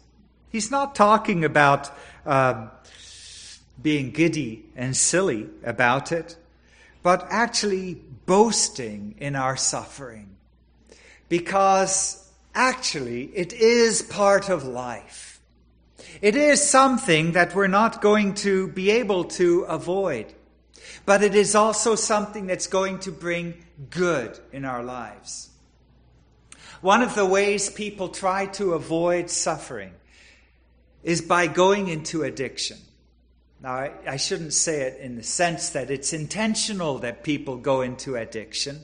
He's 0.50 0.70
not 0.70 0.94
talking 0.94 1.44
about, 1.44 1.90
uh, 2.26 2.68
being 3.80 4.10
giddy 4.10 4.64
and 4.74 4.96
silly 4.96 5.48
about 5.64 6.12
it, 6.12 6.36
but 7.02 7.26
actually 7.30 8.02
boasting 8.26 9.14
in 9.18 9.36
our 9.36 9.56
suffering. 9.56 10.36
Because 11.28 12.30
actually, 12.54 13.24
it 13.34 13.52
is 13.52 14.02
part 14.02 14.48
of 14.48 14.64
life. 14.64 15.40
It 16.20 16.36
is 16.36 16.68
something 16.68 17.32
that 17.32 17.54
we're 17.54 17.66
not 17.66 18.02
going 18.02 18.34
to 18.34 18.68
be 18.68 18.90
able 18.90 19.24
to 19.24 19.62
avoid. 19.62 20.32
But 21.04 21.22
it 21.22 21.34
is 21.34 21.54
also 21.54 21.94
something 21.94 22.46
that's 22.46 22.66
going 22.66 23.00
to 23.00 23.12
bring 23.12 23.64
good 23.90 24.38
in 24.52 24.64
our 24.64 24.82
lives. 24.82 25.50
One 26.80 27.02
of 27.02 27.14
the 27.14 27.26
ways 27.26 27.70
people 27.70 28.08
try 28.08 28.46
to 28.46 28.74
avoid 28.74 29.30
suffering 29.30 29.92
is 31.02 31.22
by 31.22 31.46
going 31.46 31.88
into 31.88 32.22
addiction. 32.22 32.78
Now, 33.66 33.72
I, 33.72 33.90
I, 34.06 34.16
shouldn't 34.16 34.52
say 34.52 34.82
it 34.82 35.00
in 35.00 35.16
the 35.16 35.24
sense 35.24 35.70
that 35.70 35.90
it's 35.90 36.12
intentional 36.12 37.00
that 37.00 37.24
people 37.24 37.56
go 37.56 37.80
into 37.80 38.14
addiction. 38.14 38.78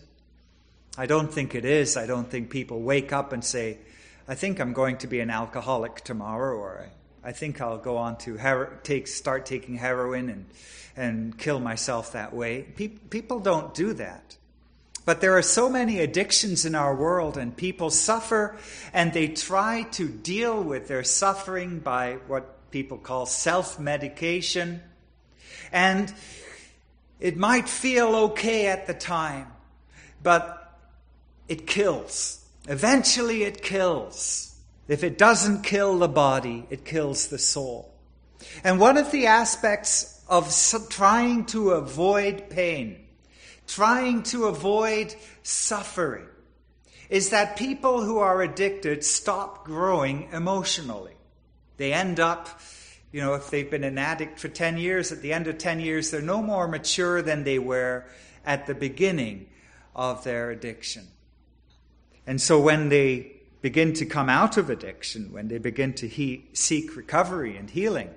I 0.98 1.06
don't 1.06 1.32
think 1.32 1.54
it 1.54 1.64
is. 1.64 1.96
I 1.96 2.06
don't 2.06 2.28
think 2.28 2.50
people 2.50 2.82
wake 2.82 3.12
up 3.12 3.32
and 3.32 3.44
say, 3.44 3.78
I 4.26 4.34
think 4.34 4.58
I'm 4.58 4.72
going 4.72 4.96
to 4.96 5.06
be 5.06 5.20
an 5.20 5.30
alcoholic 5.30 6.00
tomorrow, 6.00 6.56
or 6.56 6.88
I 7.22 7.30
think 7.30 7.60
I'll 7.60 7.78
go 7.78 7.96
on 7.96 8.18
to 8.18 8.36
take, 8.82 9.06
start 9.06 9.46
taking 9.46 9.76
heroin 9.76 10.28
and, 10.28 10.46
and 10.96 11.38
kill 11.38 11.60
myself 11.60 12.10
that 12.14 12.34
way. 12.34 12.62
Pe- 12.62 12.88
people 12.88 13.38
don't 13.38 13.72
do 13.74 13.92
that. 13.92 14.36
But 15.04 15.20
there 15.20 15.38
are 15.38 15.42
so 15.42 15.70
many 15.70 16.00
addictions 16.00 16.64
in 16.64 16.74
our 16.74 16.92
world, 16.92 17.36
and 17.36 17.56
people 17.56 17.90
suffer, 17.90 18.56
and 18.92 19.12
they 19.12 19.28
try 19.28 19.84
to 19.92 20.08
deal 20.08 20.60
with 20.60 20.88
their 20.88 21.04
suffering 21.04 21.78
by 21.78 22.14
what 22.26 22.58
people 22.72 22.98
call 22.98 23.26
self 23.26 23.78
medication. 23.78 24.82
And 25.70 26.12
it 27.20 27.36
might 27.36 27.68
feel 27.68 28.14
okay 28.16 28.66
at 28.66 28.86
the 28.86 28.94
time, 28.94 29.46
but 30.22 30.78
it 31.48 31.66
kills. 31.66 32.44
Eventually, 32.68 33.44
it 33.44 33.62
kills. 33.62 34.58
If 34.88 35.04
it 35.04 35.18
doesn't 35.18 35.62
kill 35.62 35.98
the 35.98 36.08
body, 36.08 36.66
it 36.70 36.84
kills 36.84 37.28
the 37.28 37.38
soul. 37.38 37.94
And 38.64 38.80
one 38.80 38.96
of 38.96 39.12
the 39.12 39.26
aspects 39.26 40.24
of 40.28 40.52
trying 40.90 41.46
to 41.46 41.70
avoid 41.70 42.50
pain 42.50 43.02
trying 43.66 44.22
to 44.22 44.44
avoid 44.44 45.14
suffering 45.42 46.26
is 47.08 47.30
that 47.30 47.56
people 47.56 48.02
who 48.02 48.18
are 48.18 48.42
addicted 48.42 49.04
stop 49.04 49.64
growing 49.64 50.28
emotionally. 50.32 51.14
They 51.82 51.92
end 51.92 52.20
up, 52.20 52.60
you 53.10 53.20
know, 53.20 53.34
if 53.34 53.50
they've 53.50 53.68
been 53.68 53.82
an 53.82 53.98
addict 53.98 54.38
for 54.38 54.46
10 54.46 54.76
years, 54.76 55.10
at 55.10 55.20
the 55.20 55.32
end 55.32 55.48
of 55.48 55.58
10 55.58 55.80
years, 55.80 56.12
they're 56.12 56.22
no 56.22 56.40
more 56.40 56.68
mature 56.68 57.22
than 57.22 57.42
they 57.42 57.58
were 57.58 58.04
at 58.46 58.68
the 58.68 58.74
beginning 58.76 59.48
of 59.92 60.22
their 60.22 60.52
addiction. 60.52 61.08
And 62.24 62.40
so 62.40 62.60
when 62.60 62.88
they 62.88 63.32
begin 63.62 63.94
to 63.94 64.06
come 64.06 64.28
out 64.28 64.56
of 64.56 64.70
addiction, 64.70 65.32
when 65.32 65.48
they 65.48 65.58
begin 65.58 65.92
to 65.94 66.06
he- 66.06 66.44
seek 66.52 66.94
recovery 66.94 67.56
and 67.56 67.68
healing, 67.68 68.10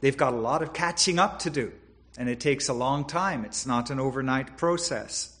they've 0.00 0.16
got 0.16 0.32
a 0.32 0.36
lot 0.36 0.62
of 0.62 0.72
catching 0.72 1.18
up 1.18 1.40
to 1.40 1.50
do 1.50 1.72
and 2.16 2.28
it 2.28 2.38
takes 2.38 2.68
a 2.68 2.72
long 2.72 3.04
time. 3.04 3.44
It's 3.44 3.66
not 3.66 3.90
an 3.90 3.98
overnight 3.98 4.56
process. 4.56 5.36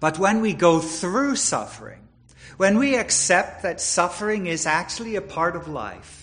But 0.00 0.18
when 0.18 0.40
we 0.40 0.54
go 0.54 0.80
through 0.80 1.36
suffering, 1.36 2.08
when 2.56 2.78
we 2.78 2.96
accept 2.96 3.62
that 3.62 3.80
suffering 3.80 4.46
is 4.46 4.66
actually 4.66 5.16
a 5.16 5.22
part 5.22 5.56
of 5.56 5.68
life, 5.68 6.20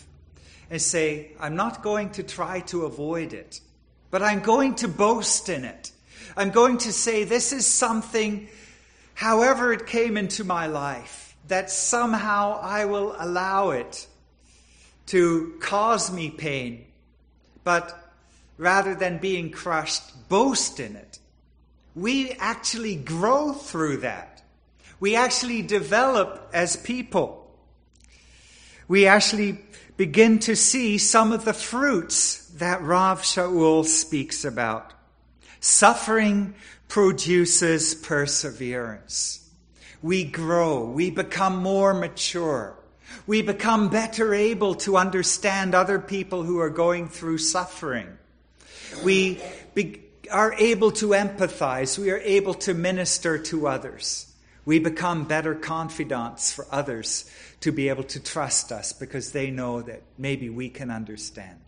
and 0.70 0.82
say, 0.82 1.32
I'm 1.40 1.56
not 1.56 1.82
going 1.82 2.10
to 2.12 2.24
try 2.24 2.60
to 2.62 2.86
avoid 2.86 3.34
it, 3.34 3.62
but 4.12 4.22
I'm 4.22 4.42
going 4.42 4.76
to 4.76 4.88
boast 4.88 5.50
in 5.50 5.64
it. 5.64 5.92
I'm 6.36 6.52
going 6.52 6.78
to 6.80 6.92
say, 6.92 7.24
this 7.24 7.54
is 7.54 7.66
something, 7.66 8.48
however 9.14 9.72
it 9.74 9.88
came 9.88 10.18
into 10.18 10.44
my 10.44 10.68
life, 10.68 11.36
that 11.48 11.72
somehow 11.72 12.60
I 12.62 12.86
will 12.86 13.16
allow 13.18 13.72
it 13.72 14.08
to 15.08 15.56
cause 15.62 16.12
me 16.12 16.30
pain, 16.30 16.86
but 17.64 18.14
rather 18.58 18.94
than 18.94 19.20
being 19.20 19.52
crushed, 19.52 20.28
boast 20.28 20.80
in 20.80 20.96
it. 20.96 21.20
We 21.96 22.32
actually 22.34 22.96
grow 22.96 23.54
through 23.54 23.98
that. 23.98 24.37
We 25.00 25.16
actually 25.16 25.62
develop 25.62 26.50
as 26.54 26.76
people. 26.76 27.50
We 28.88 29.06
actually 29.08 29.60
begin 29.98 30.40
to 30.40 30.56
see 30.56 30.98
some 30.98 31.32
of 31.32 31.46
the 31.46 31.54
fruits 31.54 32.48
that 32.58 32.82
Rav 32.82 33.22
Shaul 33.22 33.86
speaks 33.86 34.46
about. 34.46 34.94
Suffering 35.60 36.56
produces 36.88 37.96
perseverance. 37.96 39.50
We 40.02 40.24
grow. 40.24 40.86
We 40.86 41.10
become 41.10 41.58
more 41.58 41.94
mature. 41.94 42.78
We 43.26 43.42
become 43.42 43.90
better 43.90 44.34
able 44.34 44.76
to 44.76 44.98
understand 44.98 45.76
other 45.76 46.00
people 46.00 46.44
who 46.44 46.60
are 46.60 46.70
going 46.70 47.10
through 47.10 47.40
suffering. 47.40 48.08
We 49.04 49.42
be, 49.74 50.02
are 50.32 50.54
able 50.54 50.92
to 50.92 51.10
empathize. 51.10 51.98
We 51.98 52.12
are 52.12 52.20
able 52.20 52.54
to 52.54 52.74
minister 52.74 53.38
to 53.40 53.68
others. 53.68 54.27
We 54.68 54.80
become 54.80 55.24
better 55.24 55.56
confidants 55.56 56.52
for 56.52 56.68
others 56.70 57.24
to 57.62 57.72
be 57.72 57.88
able 57.88 58.04
to 58.04 58.20
trust 58.22 58.74
us 58.74 58.92
because 58.92 59.32
they 59.32 59.50
know 59.50 59.82
that 59.82 60.02
maybe 60.18 60.50
we 60.50 60.68
can 60.68 60.92
understand. 60.92 61.62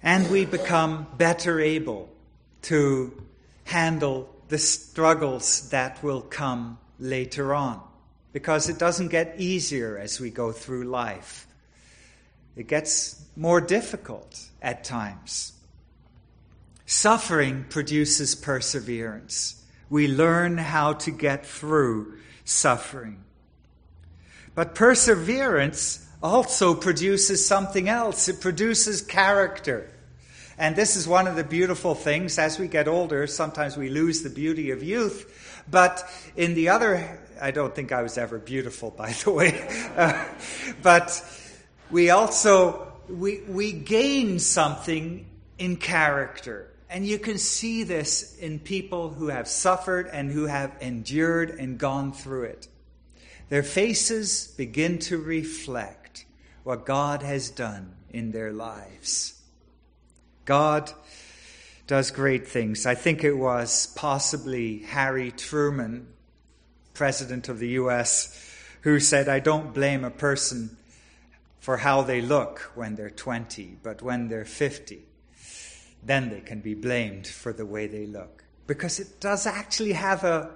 And 0.00 0.30
we 0.30 0.44
become 0.44 1.08
better 1.18 1.58
able 1.58 2.08
to 2.62 3.20
handle 3.64 4.32
the 4.46 4.58
struggles 4.58 5.70
that 5.70 6.00
will 6.04 6.20
come 6.20 6.78
later 7.00 7.52
on 7.52 7.82
because 8.32 8.68
it 8.68 8.78
doesn't 8.78 9.08
get 9.08 9.34
easier 9.36 9.98
as 9.98 10.20
we 10.20 10.30
go 10.30 10.52
through 10.52 10.84
life. 10.84 11.48
It 12.54 12.68
gets 12.68 13.20
more 13.34 13.60
difficult 13.60 14.40
at 14.62 14.84
times. 14.84 15.52
Suffering 16.86 17.66
produces 17.68 18.36
perseverance. 18.36 19.55
We 19.88 20.08
learn 20.08 20.58
how 20.58 20.94
to 20.94 21.10
get 21.10 21.46
through 21.46 22.18
suffering. 22.44 23.22
But 24.54 24.74
perseverance 24.74 26.06
also 26.22 26.74
produces 26.74 27.46
something 27.46 27.88
else. 27.88 28.28
It 28.28 28.40
produces 28.40 29.02
character. 29.02 29.90
And 30.58 30.74
this 30.74 30.96
is 30.96 31.06
one 31.06 31.26
of 31.26 31.36
the 31.36 31.44
beautiful 31.44 31.94
things. 31.94 32.38
As 32.38 32.58
we 32.58 32.66
get 32.66 32.88
older, 32.88 33.26
sometimes 33.26 33.76
we 33.76 33.90
lose 33.90 34.22
the 34.22 34.30
beauty 34.30 34.70
of 34.70 34.82
youth. 34.82 35.62
But 35.70 36.02
in 36.36 36.54
the 36.54 36.70
other, 36.70 37.20
I 37.40 37.50
don't 37.50 37.74
think 37.74 37.92
I 37.92 38.02
was 38.02 38.16
ever 38.16 38.38
beautiful, 38.38 38.90
by 38.90 39.12
the 39.12 39.30
way. 39.30 39.68
Uh, 39.96 40.22
but 40.82 41.24
we 41.90 42.10
also, 42.10 42.92
we, 43.08 43.40
we 43.48 43.72
gain 43.72 44.38
something 44.38 45.24
in 45.56 45.76
character. 45.76 46.70
And 46.88 47.04
you 47.06 47.18
can 47.18 47.38
see 47.38 47.82
this 47.82 48.36
in 48.38 48.60
people 48.60 49.10
who 49.10 49.28
have 49.28 49.48
suffered 49.48 50.08
and 50.12 50.30
who 50.30 50.46
have 50.46 50.76
endured 50.80 51.50
and 51.50 51.78
gone 51.78 52.12
through 52.12 52.44
it. 52.44 52.68
Their 53.48 53.64
faces 53.64 54.48
begin 54.56 54.98
to 55.00 55.18
reflect 55.18 56.26
what 56.62 56.86
God 56.86 57.22
has 57.22 57.50
done 57.50 57.94
in 58.10 58.30
their 58.30 58.52
lives. 58.52 59.40
God 60.44 60.92
does 61.86 62.10
great 62.10 62.46
things. 62.46 62.86
I 62.86 62.94
think 62.94 63.22
it 63.22 63.34
was 63.34 63.88
possibly 63.96 64.78
Harry 64.78 65.30
Truman, 65.32 66.08
President 66.94 67.48
of 67.48 67.58
the 67.58 67.68
U.S., 67.70 68.52
who 68.82 69.00
said, 69.00 69.28
I 69.28 69.40
don't 69.40 69.74
blame 69.74 70.04
a 70.04 70.10
person 70.10 70.76
for 71.58 71.78
how 71.78 72.02
they 72.02 72.20
look 72.20 72.72
when 72.74 72.94
they're 72.94 73.10
20, 73.10 73.78
but 73.82 74.02
when 74.02 74.28
they're 74.28 74.44
50 74.44 75.02
then 76.06 76.30
they 76.30 76.40
can 76.40 76.60
be 76.60 76.74
blamed 76.74 77.26
for 77.26 77.52
the 77.52 77.66
way 77.66 77.86
they 77.86 78.06
look. 78.06 78.44
Because 78.66 79.00
it 79.00 79.20
does 79.20 79.46
actually 79.46 79.92
have 79.92 80.24
a, 80.24 80.50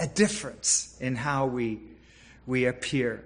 a 0.00 0.06
difference 0.06 0.96
in 1.00 1.16
how 1.16 1.46
we, 1.46 1.80
we 2.46 2.64
appear. 2.64 3.24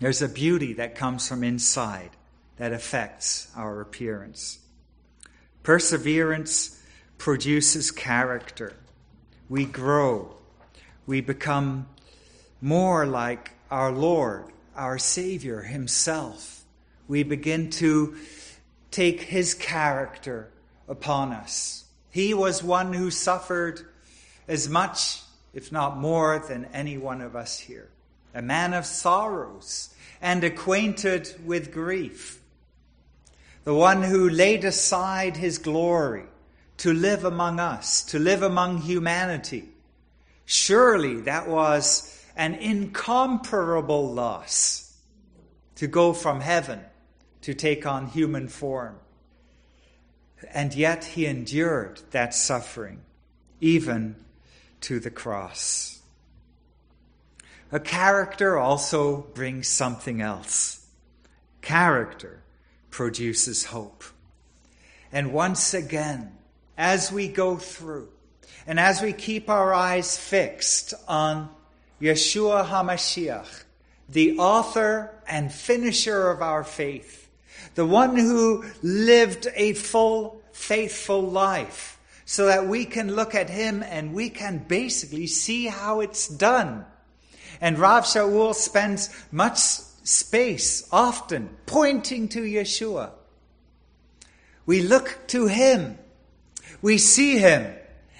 There's 0.00 0.22
a 0.22 0.28
beauty 0.28 0.74
that 0.74 0.94
comes 0.94 1.26
from 1.26 1.42
inside 1.42 2.10
that 2.56 2.72
affects 2.72 3.50
our 3.56 3.80
appearance. 3.80 4.58
Perseverance 5.62 6.82
produces 7.18 7.90
character. 7.90 8.74
We 9.48 9.64
grow. 9.64 10.34
We 11.06 11.20
become 11.20 11.88
more 12.60 13.06
like 13.06 13.52
our 13.70 13.90
Lord, 13.90 14.46
our 14.76 14.98
Savior 14.98 15.62
Himself. 15.62 16.64
We 17.08 17.22
begin 17.22 17.70
to 17.70 18.16
take 18.90 19.22
His 19.22 19.54
character 19.54 20.50
upon 20.88 21.32
us. 21.32 21.84
He 22.10 22.34
was 22.34 22.62
one 22.62 22.92
who 22.92 23.10
suffered 23.10 23.80
as 24.46 24.68
much, 24.68 25.22
if 25.52 25.72
not 25.72 25.96
more, 25.96 26.44
than 26.46 26.66
any 26.66 26.98
one 26.98 27.20
of 27.20 27.34
us 27.34 27.58
here. 27.58 27.88
A 28.34 28.42
man 28.42 28.74
of 28.74 28.86
sorrows 28.86 29.94
and 30.20 30.42
acquainted 30.44 31.34
with 31.44 31.72
grief. 31.72 32.40
the 33.64 33.74
one 33.74 34.02
who 34.02 34.28
laid 34.28 34.64
aside 34.64 35.36
his 35.36 35.58
glory 35.58 36.24
to 36.76 36.92
live 36.92 37.24
among 37.24 37.58
us, 37.58 38.04
to 38.04 38.18
live 38.18 38.42
among 38.42 38.78
humanity. 38.78 39.68
Surely 40.44 41.20
that 41.22 41.48
was 41.48 42.24
an 42.36 42.54
incomparable 42.54 44.12
loss 44.12 44.94
to 45.76 45.86
go 45.86 46.12
from 46.12 46.40
heaven 46.40 46.80
to 47.40 47.54
take 47.54 47.86
on 47.86 48.06
human 48.06 48.48
form. 48.48 48.96
And 50.52 50.74
yet 50.74 51.04
he 51.04 51.26
endured 51.26 52.00
that 52.10 52.34
suffering, 52.34 53.02
even 53.60 54.16
to 54.82 55.00
the 55.00 55.10
cross. 55.10 56.00
A 57.72 57.80
character 57.80 58.58
also 58.58 59.22
brings 59.34 59.68
something 59.68 60.20
else. 60.20 60.86
Character 61.62 62.42
produces 62.90 63.64
hope. 63.64 64.04
And 65.10 65.32
once 65.32 65.74
again, 65.74 66.32
as 66.76 67.10
we 67.10 67.28
go 67.28 67.56
through, 67.56 68.08
and 68.66 68.78
as 68.78 69.02
we 69.02 69.12
keep 69.12 69.48
our 69.48 69.72
eyes 69.74 70.16
fixed 70.16 70.94
on 71.08 71.48
Yeshua 72.00 72.66
HaMashiach, 72.66 73.64
the 74.08 74.38
author 74.38 75.14
and 75.26 75.52
finisher 75.52 76.30
of 76.30 76.42
our 76.42 76.64
faith, 76.64 77.23
the 77.74 77.86
one 77.86 78.16
who 78.16 78.64
lived 78.82 79.48
a 79.54 79.72
full, 79.72 80.42
faithful 80.52 81.22
life, 81.22 81.98
so 82.24 82.46
that 82.46 82.66
we 82.66 82.84
can 82.84 83.14
look 83.14 83.34
at 83.34 83.50
him 83.50 83.82
and 83.82 84.14
we 84.14 84.30
can 84.30 84.58
basically 84.58 85.26
see 85.26 85.66
how 85.66 86.00
it's 86.00 86.28
done. 86.28 86.84
And 87.60 87.78
Rav 87.78 88.04
Shaul 88.04 88.54
spends 88.54 89.14
much 89.30 89.58
space, 89.58 90.88
often 90.92 91.50
pointing 91.66 92.28
to 92.28 92.42
Yeshua. 92.42 93.10
We 94.66 94.82
look 94.82 95.18
to 95.28 95.46
him, 95.46 95.98
we 96.80 96.98
see 96.98 97.38
him, 97.38 97.74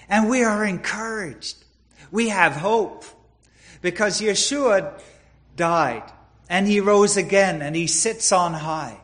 and 0.09 0.29
we 0.29 0.43
are 0.43 0.63
encouraged. 0.63 1.57
We 2.11 2.29
have 2.29 2.53
hope 2.53 3.05
because 3.81 4.21
Yeshua 4.21 4.99
died 5.55 6.03
and 6.49 6.67
he 6.67 6.79
rose 6.79 7.17
again 7.17 7.61
and 7.61 7.75
he 7.75 7.87
sits 7.87 8.31
on 8.31 8.53
high. 8.53 8.99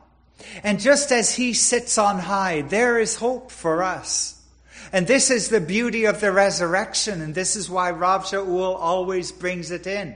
And 0.63 0.79
just 0.79 1.11
as 1.11 1.35
he 1.35 1.53
sits 1.53 1.97
on 1.97 2.19
high, 2.19 2.61
there 2.61 2.99
is 2.99 3.15
hope 3.15 3.51
for 3.51 3.83
us. 3.83 4.41
And 4.93 5.07
this 5.07 5.31
is 5.31 5.49
the 5.49 5.61
beauty 5.61 6.05
of 6.05 6.19
the 6.19 6.31
resurrection, 6.31 7.21
and 7.21 7.33
this 7.33 7.55
is 7.55 7.69
why 7.69 7.91
Rav 7.91 8.25
Shaul 8.25 8.75
always 8.75 9.31
brings 9.31 9.71
it 9.71 9.87
in. 9.87 10.15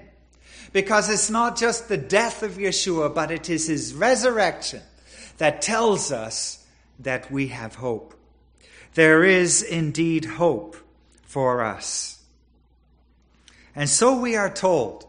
Because 0.74 1.10
it's 1.10 1.30
not 1.30 1.58
just 1.58 1.88
the 1.88 1.98
death 1.98 2.44
of 2.44 2.54
Yeshua, 2.54 3.14
but 3.14 3.32
it 3.32 3.50
is 3.50 3.68
his 3.68 3.94
resurrection 3.94 4.82
that 5.38 5.62
tells 5.62 6.12
us 6.12 6.66
that 7.00 7.32
we 7.32 7.48
have 7.48 7.76
hope. 7.76 8.14
There 8.96 9.24
is 9.24 9.62
indeed 9.62 10.26
hope 10.26 10.76
for 11.24 11.64
us. 11.64 12.22
And 13.76 13.90
so 13.90 14.20
we 14.20 14.36
are 14.36 14.50
told, 14.50 15.06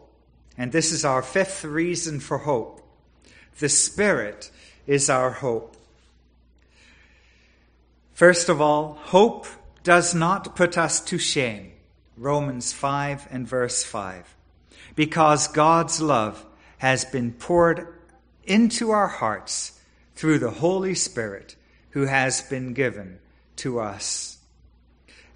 and 0.57 0.71
this 0.71 0.91
is 0.91 1.05
our 1.05 1.21
fifth 1.21 1.63
reason 1.63 2.19
for 2.19 2.37
hope 2.37 2.77
the 3.59 3.69
Spirit 3.69 4.51
is 4.87 5.09
our 5.09 5.29
hope. 5.29 5.75
First 8.13 8.49
of 8.49 8.59
all, 8.61 8.97
hope 9.03 9.45
does 9.83 10.15
not 10.15 10.55
put 10.55 10.77
us 10.77 10.99
to 11.01 11.19
shame. 11.19 11.73
Romans 12.17 12.73
5 12.73 13.27
and 13.29 13.47
verse 13.47 13.83
5 13.83 14.35
because 14.95 15.47
God's 15.49 16.01
love 16.01 16.43
has 16.79 17.05
been 17.05 17.31
poured 17.31 17.87
into 18.43 18.89
our 18.89 19.07
hearts 19.07 19.79
through 20.15 20.39
the 20.39 20.49
Holy 20.49 20.95
Spirit 20.95 21.55
who 21.91 22.05
has 22.05 22.41
been 22.41 22.73
given 22.73 23.19
to 23.57 23.79
us. 23.79 24.39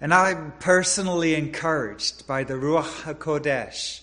And 0.00 0.12
I'm 0.12 0.52
personally 0.58 1.36
encouraged 1.36 2.26
by 2.26 2.42
the 2.42 2.54
Ruach 2.54 3.02
HaKodesh, 3.04 4.00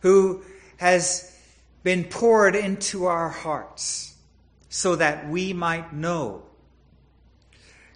who 0.00 0.44
has 0.76 1.34
been 1.82 2.04
poured 2.04 2.54
into 2.54 3.06
our 3.06 3.30
hearts 3.30 4.13
so 4.74 4.96
that 4.96 5.28
we 5.28 5.52
might 5.52 5.92
know 5.92 6.42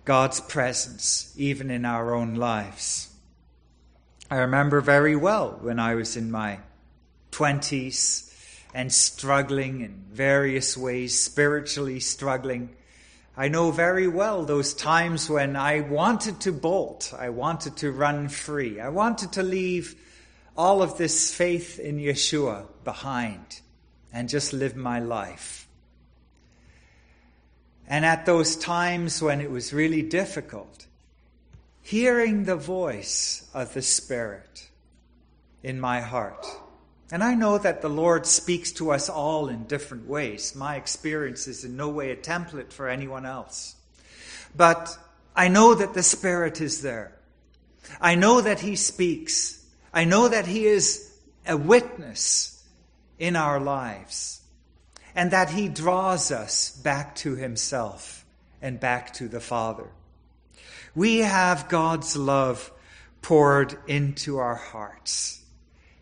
God's 0.05 0.41
presence 0.41 1.35
even 1.37 1.73
in 1.73 1.85
our 1.85 2.15
own 2.15 2.37
lives. 2.37 3.13
I 4.31 4.37
remember 4.37 4.81
very 4.81 5.17
well 5.17 5.59
when 5.61 5.81
I 5.81 5.97
was 5.97 6.17
in 6.17 6.31
my 6.31 6.61
20s 7.33 8.33
and 8.73 8.93
struggling 8.93 9.81
in 9.81 10.05
various 10.13 10.77
ways, 10.77 11.21
spiritually 11.21 11.99
struggling. 11.99 12.71
I 13.37 13.49
know 13.49 13.73
very 13.73 14.07
well 14.07 14.45
those 14.45 14.73
times 14.73 15.29
when 15.29 15.57
I 15.57 15.81
wanted 15.81 16.43
to 16.43 16.53
bolt, 16.53 17.13
I 17.19 17.31
wanted 17.31 17.77
to 17.79 17.91
run 17.91 18.29
free, 18.29 18.79
I 18.79 18.91
wanted 18.91 19.33
to 19.33 19.43
leave 19.43 19.97
all 20.57 20.81
of 20.81 20.97
this 20.97 21.35
faith 21.35 21.81
in 21.81 21.99
Yeshua 21.99 22.67
behind 22.85 23.63
and 24.13 24.29
just 24.29 24.53
live 24.53 24.77
my 24.77 25.01
life. 25.01 25.68
And 27.89 28.05
at 28.05 28.27
those 28.27 28.55
times 28.55 29.21
when 29.21 29.41
it 29.41 29.51
was 29.51 29.73
really 29.73 30.03
difficult, 30.03 30.87
hearing 31.83 32.45
the 32.45 32.57
voice 32.57 33.49
of 33.53 33.75
the 33.75 33.83
Spirit 33.83 34.69
in 35.63 35.81
my 35.81 36.01
heart 36.01 36.47
and 37.11 37.25
I 37.25 37.35
know 37.35 37.57
that 37.57 37.81
the 37.81 37.89
Lord 37.89 38.27
speaks 38.27 38.73
to 38.73 38.91
us 38.91 39.09
all 39.09 39.49
in 39.49 39.65
different 39.65 40.07
ways. 40.07 40.55
My 40.55 40.77
experience 40.77 41.49
is 41.49 41.65
in 41.65 41.77
no 41.77 41.89
way 41.89 42.11
a 42.11 42.17
template 42.17 42.71
for 42.71 42.89
anyone 42.89 43.25
else. 43.25 43.77
But 44.55 44.97
I 45.35 45.49
know 45.49 45.75
that 45.75 45.95
the 45.95 46.03
Spirit 46.03 46.61
is 46.61 46.83
there. 46.83 47.13
I 48.01 48.15
know 48.15 48.43
that 48.43 48.61
He 48.61 48.77
speaks. 48.77 49.65
I 49.93 50.05
know 50.05 50.29
that 50.29 50.47
He 50.47 50.67
is 50.67 51.17
a 51.47 51.57
witness 51.57 52.63
in 53.19 53.37
our 53.37 53.59
lives. 53.59 54.38
And 55.15 55.31
that 55.31 55.51
He 55.51 55.69
draws 55.69 56.31
us 56.31 56.71
back 56.71 57.15
to 57.17 57.35
Himself 57.35 58.25
and 58.61 58.79
back 58.79 59.13
to 59.15 59.29
the 59.29 59.41
Father. 59.41 59.89
We 60.95 61.19
have 61.19 61.69
God's 61.69 62.17
love 62.17 62.73
poured 63.23 63.77
into 63.87 64.39
our 64.39 64.55
hearts. 64.55 65.43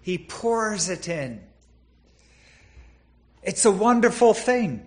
He 0.01 0.19
pours 0.19 0.89
it 0.89 1.09
in. 1.09 1.43
It's 3.43 3.65
a 3.65 3.71
wonderful 3.71 4.35
thing. 4.35 4.87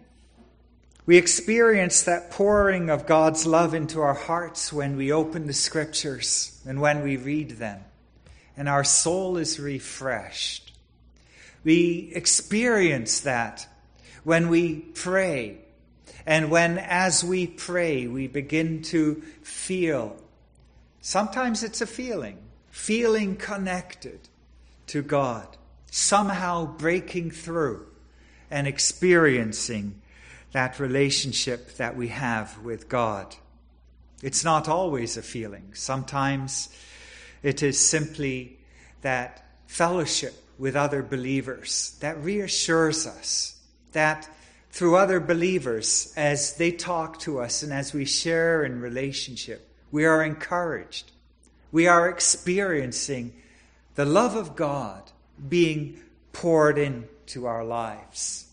We 1.05 1.17
experience 1.17 2.03
that 2.03 2.29
pouring 2.29 2.89
of 2.89 3.08
God's 3.08 3.45
love 3.47 3.73
into 3.73 3.99
our 4.01 4.13
hearts 4.13 4.71
when 4.71 4.95
we 4.95 5.12
open 5.12 5.47
the 5.47 5.53
scriptures 5.53 6.62
and 6.67 6.82
when 6.82 7.01
we 7.01 7.17
read 7.17 7.51
them, 7.51 7.84
and 8.55 8.69
our 8.69 8.84
soul 8.84 9.38
is 9.38 9.60
refreshed. 9.60 10.71
We 11.63 12.12
experience 12.13 13.21
that 13.21 13.67
when 14.23 14.49
we 14.49 14.75
pray, 14.75 15.58
and 16.25 16.51
when, 16.51 16.77
as 16.77 17.23
we 17.23 17.47
pray, 17.47 18.08
we 18.08 18.27
begin 18.27 18.82
to 18.84 19.21
feel. 19.41 20.17
Sometimes 21.01 21.63
it's 21.63 21.82
a 21.82 21.88
feeling, 21.88 22.38
feeling 22.69 23.36
connected 23.36 24.19
to 24.88 25.01
God, 25.01 25.47
somehow 25.91 26.65
breaking 26.65 27.32
through 27.32 27.88
and 28.51 28.67
experiencing 28.67 30.01
that 30.51 30.79
relationship 30.79 31.75
that 31.77 31.95
we 31.95 32.08
have 32.10 32.58
with 32.60 32.89
God. 32.89 33.36
It's 34.21 34.43
not 34.43 34.67
always 34.67 35.15
a 35.15 35.21
feeling. 35.21 35.71
Sometimes 35.73 36.69
it 37.43 37.63
is 37.63 37.79
simply 37.79 38.58
that 39.01 39.45
fellowship 39.67 40.34
with 40.58 40.75
other 40.75 41.01
believers 41.01 41.97
that 42.01 42.21
reassures 42.21 43.08
us 43.08 43.59
that 43.93 44.29
through 44.71 44.95
other 44.95 45.19
believers, 45.19 46.13
as 46.15 46.55
they 46.55 46.71
talk 46.71 47.19
to 47.19 47.39
us 47.39 47.63
and 47.63 47.73
as 47.73 47.93
we 47.93 48.05
share 48.05 48.63
in 48.63 48.81
relationship, 48.81 49.67
we 49.91 50.05
are 50.05 50.23
encouraged. 50.23 51.11
We 51.71 51.87
are 51.87 52.09
experiencing 52.09 53.33
the 53.95 54.05
love 54.05 54.35
of 54.35 54.55
God 54.55 55.11
being 55.47 55.99
poured 56.33 56.77
into 56.77 57.45
our 57.45 57.63
lives. 57.63 58.47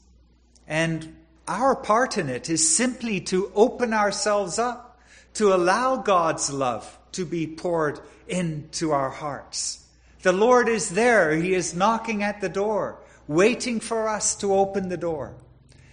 And 0.66 1.16
our 1.46 1.76
part 1.76 2.18
in 2.18 2.28
it 2.28 2.50
is 2.50 2.76
simply 2.76 3.20
to 3.20 3.52
open 3.54 3.94
ourselves 3.94 4.58
up, 4.58 4.98
to 5.34 5.54
allow 5.54 5.96
God's 5.96 6.50
love 6.50 6.98
to 7.12 7.24
be 7.24 7.46
poured 7.46 8.00
into 8.26 8.92
our 8.92 9.10
hearts. 9.10 9.84
The 10.22 10.32
Lord 10.32 10.68
is 10.68 10.90
there. 10.90 11.36
He 11.36 11.54
is 11.54 11.74
knocking 11.74 12.22
at 12.22 12.40
the 12.40 12.48
door, 12.48 12.98
waiting 13.28 13.80
for 13.80 14.08
us 14.08 14.36
to 14.36 14.54
open 14.54 14.88
the 14.88 14.96
door 14.96 15.34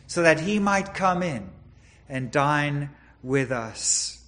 so 0.07 0.21
that 0.23 0.39
He 0.39 0.59
might 0.59 0.93
come 0.93 1.23
in 1.23 1.49
and 2.07 2.31
dine 2.31 2.89
with 3.21 3.51
us. 3.51 4.23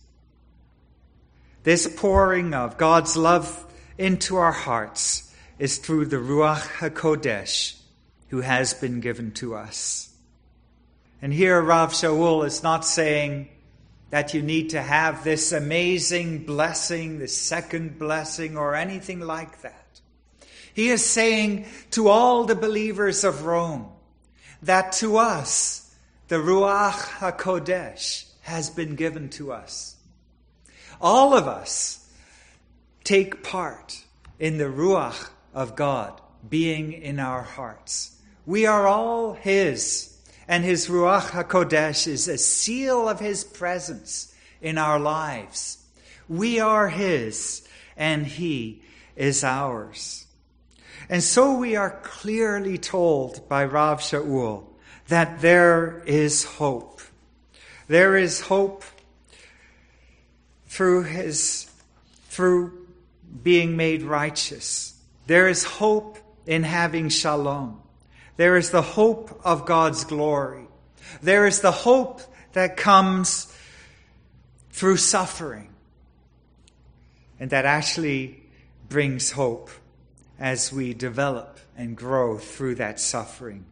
This 1.64 1.88
pouring 1.88 2.54
of 2.54 2.78
God's 2.78 3.18
love 3.18 3.66
into 3.98 4.36
our 4.38 4.52
hearts 4.52 5.34
is 5.58 5.78
through 5.78 6.06
the 6.06 6.18
Ruach 6.18 6.62
HaKodesh 6.78 7.76
who 8.30 8.42
has 8.42 8.74
been 8.74 9.00
given 9.00 9.32
to 9.32 9.56
us. 9.56 10.14
And 11.22 11.34
here 11.34 11.62
Rav 11.62 11.94
Shaul 11.94 12.46
is 12.46 12.64
not 12.64 12.86
saying 12.86 13.50
that 14.10 14.34
you 14.34 14.42
need 14.42 14.72
to 14.72 14.82
have 14.82 15.24
this 15.24 15.52
amazing 15.52 16.46
blessing, 16.46 17.20
this 17.20 17.36
second 17.36 17.98
blessing, 17.98 18.58
or 18.58 18.76
anything 18.76 19.20
like 19.20 19.62
that. 19.62 19.85
He 20.76 20.90
is 20.90 21.04
saying 21.04 21.66
to 21.92 22.08
all 22.08 22.44
the 22.44 22.54
believers 22.54 23.24
of 23.24 23.46
Rome 23.46 23.88
that 24.62 24.92
to 24.94 25.18
us, 25.18 25.92
the 26.28 26.36
Ruach 26.36 27.00
HaKodesh 27.18 28.26
has 28.42 28.70
been 28.70 28.96
given 28.96 29.30
to 29.30 29.52
us. 29.52 29.96
All 31.02 31.34
of 31.34 31.48
us 31.48 32.08
take 33.04 33.42
part 33.42 34.04
in 34.38 34.60
the 34.60 34.66
Ruach 34.66 35.32
of 35.56 35.76
God 35.76 36.22
being 36.48 36.94
in 36.94 37.20
our 37.20 37.42
hearts. 37.42 38.22
We 38.46 38.68
are 38.68 38.86
all 38.86 39.34
His 39.34 40.16
and 40.48 40.64
his 40.64 40.88
Ruach 40.88 41.30
HaKodesh 41.32 42.08
is 42.08 42.28
a 42.28 42.38
seal 42.38 43.10
of 43.10 43.20
his 43.20 43.44
presence 43.44 44.34
in 44.62 44.78
our 44.78 45.00
lives. 45.00 45.80
We 46.28 46.60
are 46.60 46.90
his, 46.90 47.68
and 47.98 48.26
he 48.26 48.84
is 49.16 49.44
ours. 49.44 50.25
And 51.10 51.22
so 51.22 51.58
we 51.58 51.76
are 51.76 52.00
clearly 52.04 52.78
told 52.78 53.48
by 53.48 53.66
Rav 53.66 54.00
Shaul 54.00 54.64
that 55.08 55.42
there 55.42 56.04
is 56.06 56.44
hope. 56.44 57.02
There 57.88 58.18
is 58.18 58.42
hope 58.42 58.84
through 60.66 61.04
his, 61.04 61.70
through 62.30 62.88
being 63.44 63.78
made 63.78 64.02
righteous. 64.02 65.00
There 65.28 65.48
is 65.48 65.64
hope 65.64 66.18
in 66.46 66.64
having 66.64 67.10
shalom. 67.10 67.82
There 68.38 68.58
is 68.58 68.72
the 68.72 68.82
hope 68.82 69.40
of 69.46 69.66
God's 69.66 70.04
glory. 70.04 70.68
There 71.22 71.46
is 71.46 71.62
the 71.62 71.72
hope 71.72 72.22
that 72.54 72.78
comes 72.78 73.52
through 74.72 74.98
suffering 74.98 75.70
and 77.40 77.50
that 77.52 77.66
actually 77.66 78.44
brings 78.90 79.32
hope 79.32 79.70
as 80.40 80.72
we 80.72 80.94
develop 80.94 81.60
and 81.78 81.96
grow 81.96 82.38
through 82.38 82.76
that 82.76 83.00
suffering. 83.00 83.66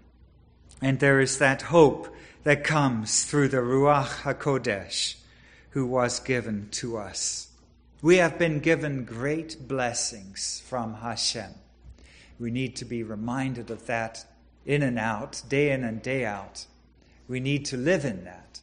And 0.81 0.99
there 0.99 1.19
is 1.19 1.37
that 1.37 1.63
hope 1.63 2.13
that 2.43 2.63
comes 2.63 3.23
through 3.23 3.49
the 3.49 3.57
Ruach 3.57 4.23
HaKodesh 4.23 5.15
who 5.71 5.85
was 5.85 6.19
given 6.19 6.67
to 6.71 6.97
us. 6.97 7.47
We 8.01 8.17
have 8.17 8.37
been 8.37 8.59
given 8.59 9.05
great 9.05 9.67
blessings 9.67 10.61
from 10.67 10.95
Hashem. 10.95 11.51
We 12.37 12.51
need 12.51 12.75
to 12.77 12.85
be 12.85 13.01
reminded 13.01 13.71
of 13.71 13.85
that 13.87 14.25
in 14.65 14.83
and 14.83 14.99
out, 14.99 15.41
day 15.47 15.71
in 15.71 15.83
and 15.83 16.01
day 16.01 16.25
out. 16.25 16.65
We 17.27 17.39
need 17.39 17.65
to 17.65 17.77
live 17.77 18.05
in 18.05 18.25
that 18.25 18.59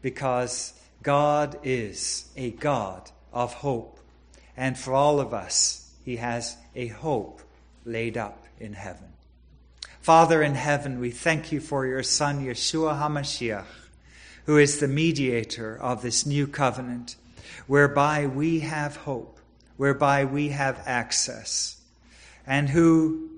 because 0.00 0.72
God 1.02 1.58
is 1.62 2.30
a 2.36 2.50
God 2.50 3.10
of 3.32 3.52
hope. 3.52 4.00
And 4.56 4.78
for 4.78 4.94
all 4.94 5.20
of 5.20 5.34
us, 5.34 5.87
He 6.08 6.16
has 6.16 6.56
a 6.74 6.86
hope 6.86 7.42
laid 7.84 8.16
up 8.16 8.46
in 8.58 8.72
heaven. 8.72 9.12
Father 10.00 10.42
in 10.42 10.54
heaven, 10.54 11.00
we 11.00 11.10
thank 11.10 11.52
you 11.52 11.60
for 11.60 11.84
your 11.84 12.02
Son, 12.02 12.46
Yeshua 12.46 12.98
HaMashiach, 12.98 13.66
who 14.46 14.56
is 14.56 14.80
the 14.80 14.88
mediator 14.88 15.76
of 15.76 16.00
this 16.00 16.24
new 16.24 16.46
covenant, 16.46 17.16
whereby 17.66 18.26
we 18.26 18.60
have 18.60 18.96
hope, 18.96 19.38
whereby 19.76 20.24
we 20.24 20.48
have 20.48 20.82
access, 20.86 21.78
and 22.46 22.70
who 22.70 23.28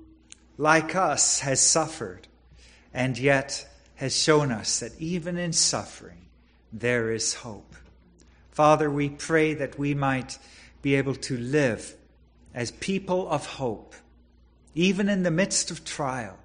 like 0.56 0.94
us, 0.94 1.40
has 1.40 1.60
suffered, 1.60 2.28
and 2.94 3.18
yet 3.18 3.66
has 3.96 4.16
shown 4.16 4.52
us 4.52 4.78
that 4.78 4.92
even 5.00 5.36
in 5.36 5.52
suffering, 5.52 6.28
there 6.72 7.10
is 7.10 7.34
hope. 7.34 7.74
Father, 8.52 8.88
we 8.88 9.08
pray 9.08 9.54
that 9.54 9.76
we 9.76 9.92
might 9.92 10.38
be 10.82 10.94
able 10.94 11.16
to 11.16 11.36
live 11.36 11.96
as 12.54 12.70
people 12.72 13.28
of 13.30 13.46
hope, 13.46 13.94
even 14.74 15.08
in 15.08 15.22
the 15.22 15.30
midst 15.30 15.70
of 15.70 15.84
trial, 15.84 16.38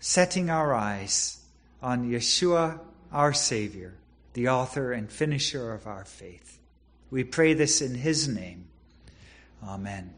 setting 0.00 0.50
our 0.50 0.74
eyes 0.74 1.40
on 1.82 2.10
Yeshua, 2.10 2.78
our 3.12 3.32
Savior, 3.32 3.94
the 4.34 4.48
author 4.48 4.92
and 4.92 5.10
finisher 5.10 5.72
of 5.72 5.86
our 5.86 6.04
faith. 6.04 6.58
We 7.10 7.24
pray 7.24 7.54
this 7.54 7.82
in 7.82 7.94
His 7.94 8.28
name. 8.28 8.66
Amen. 9.62 10.14